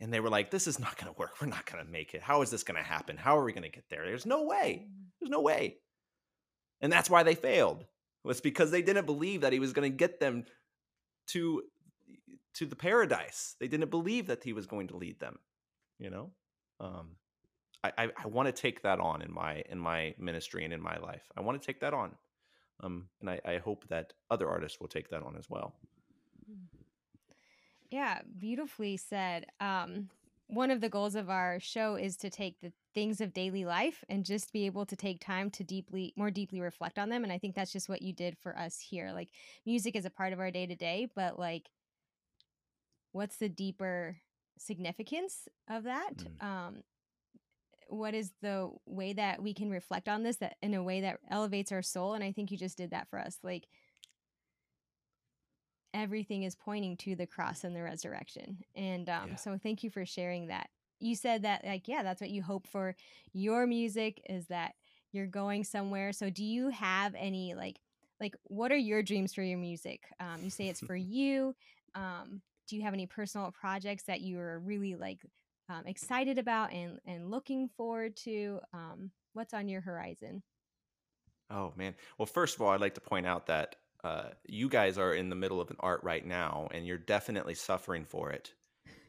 [0.00, 1.32] and they were like this is not going to work.
[1.42, 2.22] We're not going to make it.
[2.22, 3.18] How is this going to happen?
[3.18, 4.06] How are we going to get there?
[4.06, 4.86] There's no way.
[4.86, 5.04] Mm.
[5.20, 5.76] there's no way.
[6.80, 7.84] And that's why they failed.
[8.24, 10.44] Was because they didn't believe that he was going to get them
[11.32, 11.64] to
[12.54, 13.56] to the paradise.
[13.60, 15.38] They didn't believe that he was going to lead them
[16.00, 16.30] you know?
[16.80, 17.10] Um
[17.82, 20.82] I, I, I want to take that on in my in my ministry and in
[20.82, 21.22] my life.
[21.36, 22.14] I want to take that on,
[22.82, 25.74] um, and I, I hope that other artists will take that on as well.
[27.90, 29.46] Yeah, beautifully said.
[29.60, 30.10] Um,
[30.50, 34.04] one of the goals of our show is to take the things of daily life
[34.08, 37.32] and just be able to take time to deeply more deeply reflect on them and
[37.32, 39.28] i think that's just what you did for us here like
[39.64, 41.70] music is a part of our day to day but like
[43.12, 44.16] what's the deeper
[44.58, 46.44] significance of that mm.
[46.44, 46.82] um
[47.92, 51.18] what is the way that we can reflect on this that in a way that
[51.30, 53.66] elevates our soul and i think you just did that for us like
[55.94, 59.36] everything is pointing to the cross and the resurrection and um, yeah.
[59.36, 60.68] so thank you for sharing that.
[61.00, 62.94] You said that like yeah that's what you hope for.
[63.32, 64.74] Your music is that
[65.12, 67.80] you're going somewhere so do you have any like
[68.20, 70.02] like what are your dreams for your music?
[70.20, 71.54] Um, you say it's for you
[71.94, 75.20] um, do you have any personal projects that you are really like
[75.70, 78.60] um, excited about and, and looking forward to?
[78.74, 80.42] Um, what's on your horizon?
[81.50, 81.94] Oh, man.
[82.18, 85.28] Well, first of all, I'd like to point out that uh, you guys are in
[85.28, 88.52] the middle of an art right now, and you're definitely suffering for it.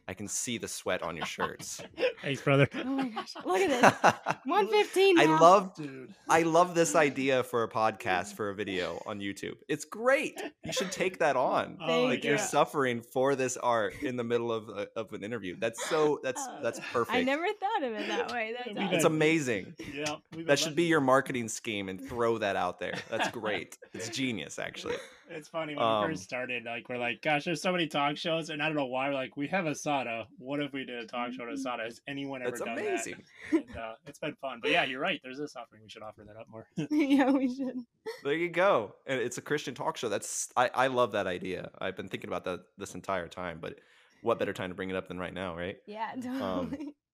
[0.08, 1.80] I can see the sweat on your shirts.
[2.22, 2.68] Thanks, brother.
[2.74, 4.12] Oh my gosh, look at this.
[4.44, 5.20] 115.
[5.20, 6.14] I love dude.
[6.28, 9.54] I love this idea for a podcast for a video on YouTube.
[9.68, 10.40] It's great.
[10.64, 11.78] You should take that on.
[11.80, 15.56] Oh, like you're suffering for this art in the middle of a, of an interview.
[15.58, 17.16] That's so that's uh, that's perfect.
[17.16, 18.54] I never thought of it that way.
[18.56, 18.94] That's awesome.
[18.94, 19.74] It's amazing.
[19.92, 20.16] Yeah.
[20.46, 22.94] That should be your marketing scheme and throw that out there.
[23.08, 23.78] That's great.
[23.92, 24.96] It's genius actually.
[25.34, 28.16] It's funny when um, we first started, like we're like, gosh, there's so many talk
[28.16, 29.08] shows, and I don't know why.
[29.08, 30.26] We're like, we have Asada.
[30.38, 31.66] What if we did a talk show to mm-hmm.
[31.66, 31.84] Asada?
[31.84, 33.22] Has anyone ever That's done amazing.
[33.50, 33.64] that?
[33.68, 34.60] And, uh, it's been fun.
[34.62, 35.20] But yeah, you're right.
[35.22, 35.82] There's this offering.
[35.82, 36.66] We should offer that up more.
[36.90, 37.78] yeah, we should.
[38.24, 38.94] There you go.
[39.06, 40.08] And it's a Christian talk show.
[40.08, 41.70] That's I, I love that idea.
[41.78, 43.58] I've been thinking about that this entire time.
[43.60, 43.78] But
[44.22, 45.78] what better time to bring it up than right now, right?
[45.86, 46.94] Yeah, um, totally.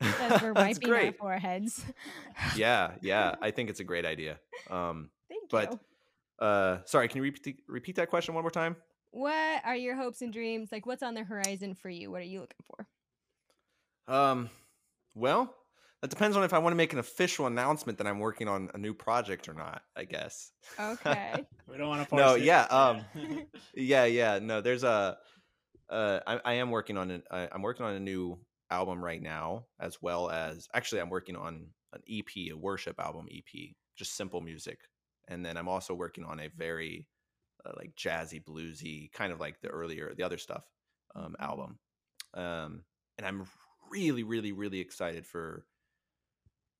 [0.00, 1.84] Um, As we're wiping our foreheads.
[2.54, 3.34] yeah, yeah.
[3.42, 4.38] I think it's a great idea.
[4.70, 5.80] Um, Thank but, you
[6.38, 8.76] uh, sorry, can you repeat repeat that question one more time?
[9.10, 10.68] What are your hopes and dreams?
[10.70, 12.10] Like, what's on the horizon for you?
[12.10, 14.14] What are you looking for?
[14.14, 14.50] Um,
[15.14, 15.54] well,
[16.02, 18.70] that depends on if I want to make an official announcement that I'm working on
[18.74, 19.82] a new project or not.
[19.96, 20.52] I guess.
[20.78, 21.44] Okay.
[21.68, 22.16] we don't want to.
[22.16, 22.42] no, it.
[22.42, 23.04] yeah, um,
[23.74, 24.38] yeah, yeah.
[24.40, 25.18] No, there's a.
[25.90, 27.22] Uh, I, I am working on an.
[27.30, 28.38] I, I'm working on a new
[28.70, 33.26] album right now, as well as actually, I'm working on an EP, a worship album
[33.34, 34.78] EP, just simple music
[35.28, 37.06] and then I'm also working on a very
[37.64, 40.64] uh, like jazzy bluesy kind of like the earlier the other stuff
[41.14, 41.78] um, album,
[42.34, 42.82] um,
[43.16, 43.46] and I'm
[43.90, 45.64] really really really excited for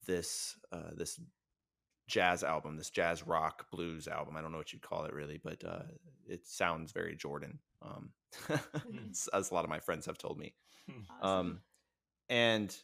[0.07, 1.20] this uh, this
[2.09, 4.36] jazz album, this jazz rock blues album.
[4.36, 5.82] I don't know what you'd call it really, but uh,
[6.26, 8.11] it sounds very Jordan, um,
[9.32, 10.55] as a lot of my friends have told me.
[11.20, 11.46] Awesome.
[11.46, 11.61] Um,
[12.30, 12.76] and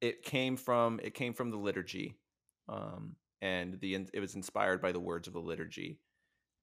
[0.00, 2.14] it came from it came from the liturgy,
[2.68, 6.00] um, and the it was inspired by the words of the liturgy.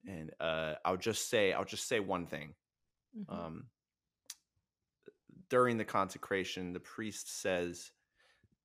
[0.08, 2.54] And uh, I'll just say I'll just say one thing.
[3.18, 3.34] Mhm.
[3.34, 3.66] Um,
[5.50, 7.92] during the consecration, the priest says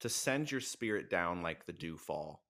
[0.00, 2.42] to send your spirit down like the dew fall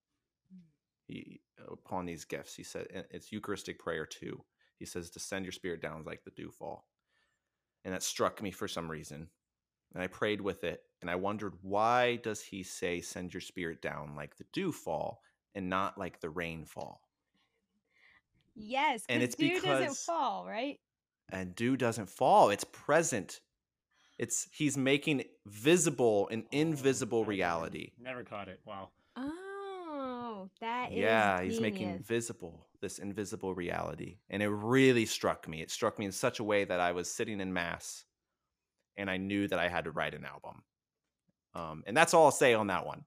[1.06, 2.54] he, upon these gifts.
[2.54, 4.44] He said it's Eucharistic prayer two.
[4.78, 6.86] He says to send your spirit down like the dew fall,
[7.84, 9.28] and that struck me for some reason.
[9.92, 13.82] And I prayed with it, and I wondered why does he say send your spirit
[13.82, 15.20] down like the dew fall
[15.55, 17.01] and not like the rainfall.
[18.55, 20.78] yes, and it's dew doesn't because- fall, right?
[21.32, 23.40] and dew doesn't fall it's present
[24.18, 28.59] it's he's making visible an invisible Oh, I never- reality Never caught it.
[28.64, 28.88] Wow.
[29.16, 35.61] Oh, that is yeah he's making visible this invisible reality and it really struck me
[35.62, 38.05] it struck me in such a way that i was sitting in mass
[38.96, 40.62] and i knew that i had to write an album
[41.55, 43.05] um, and that's all i'll say on that one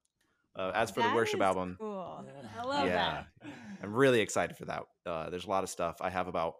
[0.55, 2.25] uh, as for the worship is album Cool.
[2.25, 2.49] Yeah.
[2.59, 3.23] I love Yeah.
[3.41, 3.51] that.
[3.81, 6.55] i'm really excited for that uh, there's a lot of stuff i have about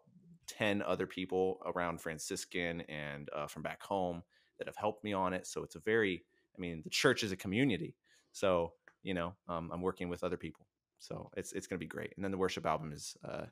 [0.47, 4.21] 10 other people around franciscan and uh, from back home
[4.57, 6.23] that have helped me on it so it's a very
[6.55, 7.95] i mean the church is a community
[8.31, 8.73] so
[9.03, 10.65] you know um, i'm working with other people
[10.99, 13.45] so it's it's going to be great and then the worship album is uh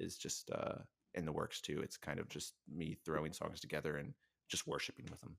[0.00, 0.74] is just uh
[1.14, 4.14] in the works too it's kind of just me throwing songs together and
[4.48, 5.36] just worshiping with them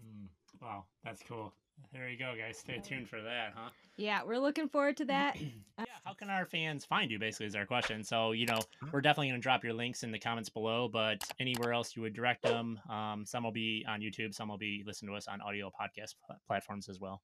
[0.00, 0.28] Mm,
[0.62, 1.52] Wow, that's cool.
[1.92, 2.56] There you go, guys.
[2.58, 3.70] Stay tuned for that, huh?
[3.96, 5.36] Yeah, we're looking forward to that.
[5.78, 7.18] yeah, how can our fans find you?
[7.18, 8.04] Basically, is our question.
[8.04, 8.60] So, you know,
[8.92, 12.02] we're definitely going to drop your links in the comments below, but anywhere else you
[12.02, 12.78] would direct them.
[12.88, 16.14] Um, some will be on YouTube, some will be listening to us on audio podcast
[16.26, 17.22] pl- platforms as well.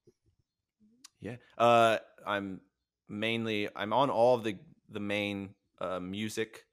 [1.21, 1.37] Yeah.
[1.57, 2.61] Uh, I'm
[3.09, 4.57] mainly I'm on all of the
[4.89, 6.65] the main uh, music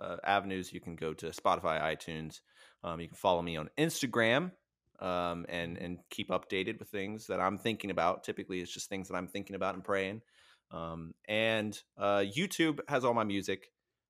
[0.00, 0.72] uh, avenues.
[0.72, 2.40] You can go to Spotify, iTunes.
[2.82, 4.52] Um, you can follow me on Instagram
[5.02, 8.22] um, and and keep updated with things that I'm thinking about.
[8.24, 10.22] Typically, it's just things that I'm thinking about and praying.
[10.70, 13.66] Um, and uh, YouTube has all my music,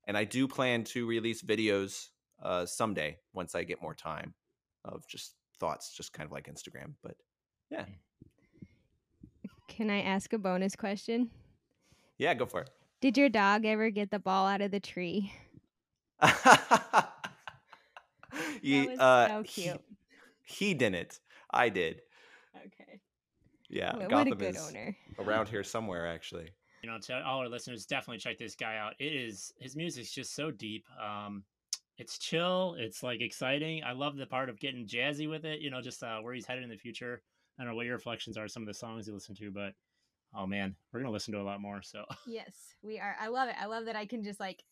[0.06, 2.08] and I do plan to release videos
[2.42, 4.34] uh, someday once I get more time
[4.84, 6.94] of just thoughts, just kind of like Instagram.
[7.02, 7.16] But
[7.70, 7.86] yeah,
[9.68, 11.30] Can I ask a bonus question?
[12.18, 12.70] yeah, go for it.
[13.00, 15.32] Did your dog ever get the ball out of the tree?
[18.62, 19.66] That was uh, so cute.
[19.66, 19.91] He,
[20.58, 21.20] didn't.
[21.50, 22.02] I did.
[22.56, 23.00] Okay.
[23.68, 24.96] Yeah, What, what a Gotham good is owner.
[25.18, 26.50] around here somewhere, actually.
[26.82, 28.94] You know, to all our listeners, definitely check this guy out.
[28.98, 30.84] It is his music's just so deep.
[31.00, 31.44] Um,
[31.98, 32.74] it's chill.
[32.78, 33.82] It's like exciting.
[33.84, 35.60] I love the part of getting jazzy with it.
[35.60, 37.22] You know, just uh, where he's headed in the future.
[37.58, 38.48] I don't know what your reflections are.
[38.48, 39.74] Some of the songs you listen to, but
[40.34, 41.82] oh man, we're gonna listen to a lot more.
[41.82, 43.14] So Yes, we are.
[43.20, 43.54] I love it.
[43.60, 44.64] I love that I can just like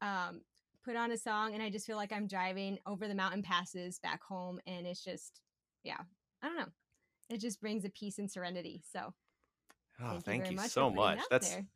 [0.00, 0.40] um
[0.84, 3.98] put on a song and I just feel like I'm driving over the mountain passes
[3.98, 5.40] back home and it's just
[5.84, 5.98] yeah,
[6.42, 6.68] I don't know.
[7.28, 8.82] It just brings a peace and serenity.
[8.92, 9.12] So
[10.02, 11.18] Oh, thank, thank you, you, much so much.
[11.30, 11.66] That's there.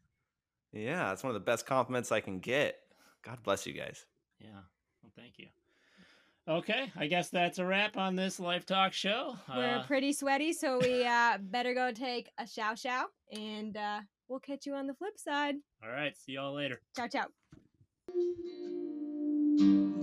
[0.72, 2.76] yeah, that's one of the best compliments I can get.
[3.22, 4.04] God bless you guys.
[4.38, 4.60] yeah,
[5.02, 5.46] well, thank you.
[6.46, 9.34] Okay, I guess that's a wrap on this live talk show.
[9.48, 14.00] We're Uh, pretty sweaty, so we uh better go take a chow chow and uh
[14.28, 15.54] we'll catch you on the flip side.
[15.82, 16.80] all right, see y'all later.
[16.96, 17.26] Ciao ciao.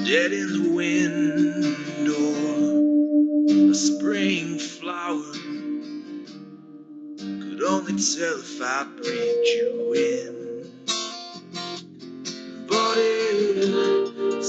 [0.05, 5.33] Dead in the wind or a spring flower.
[7.29, 10.73] Could only tell if I breathed you in.
[12.69, 14.08] But it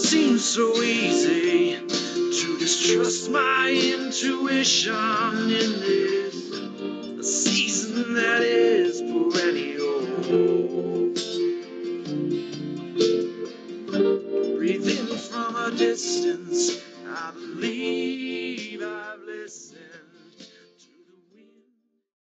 [0.09, 4.95] seems so easy to distrust my intuition
[5.51, 9.99] in this season that is perennial.
[14.57, 16.81] Breathing from a distance,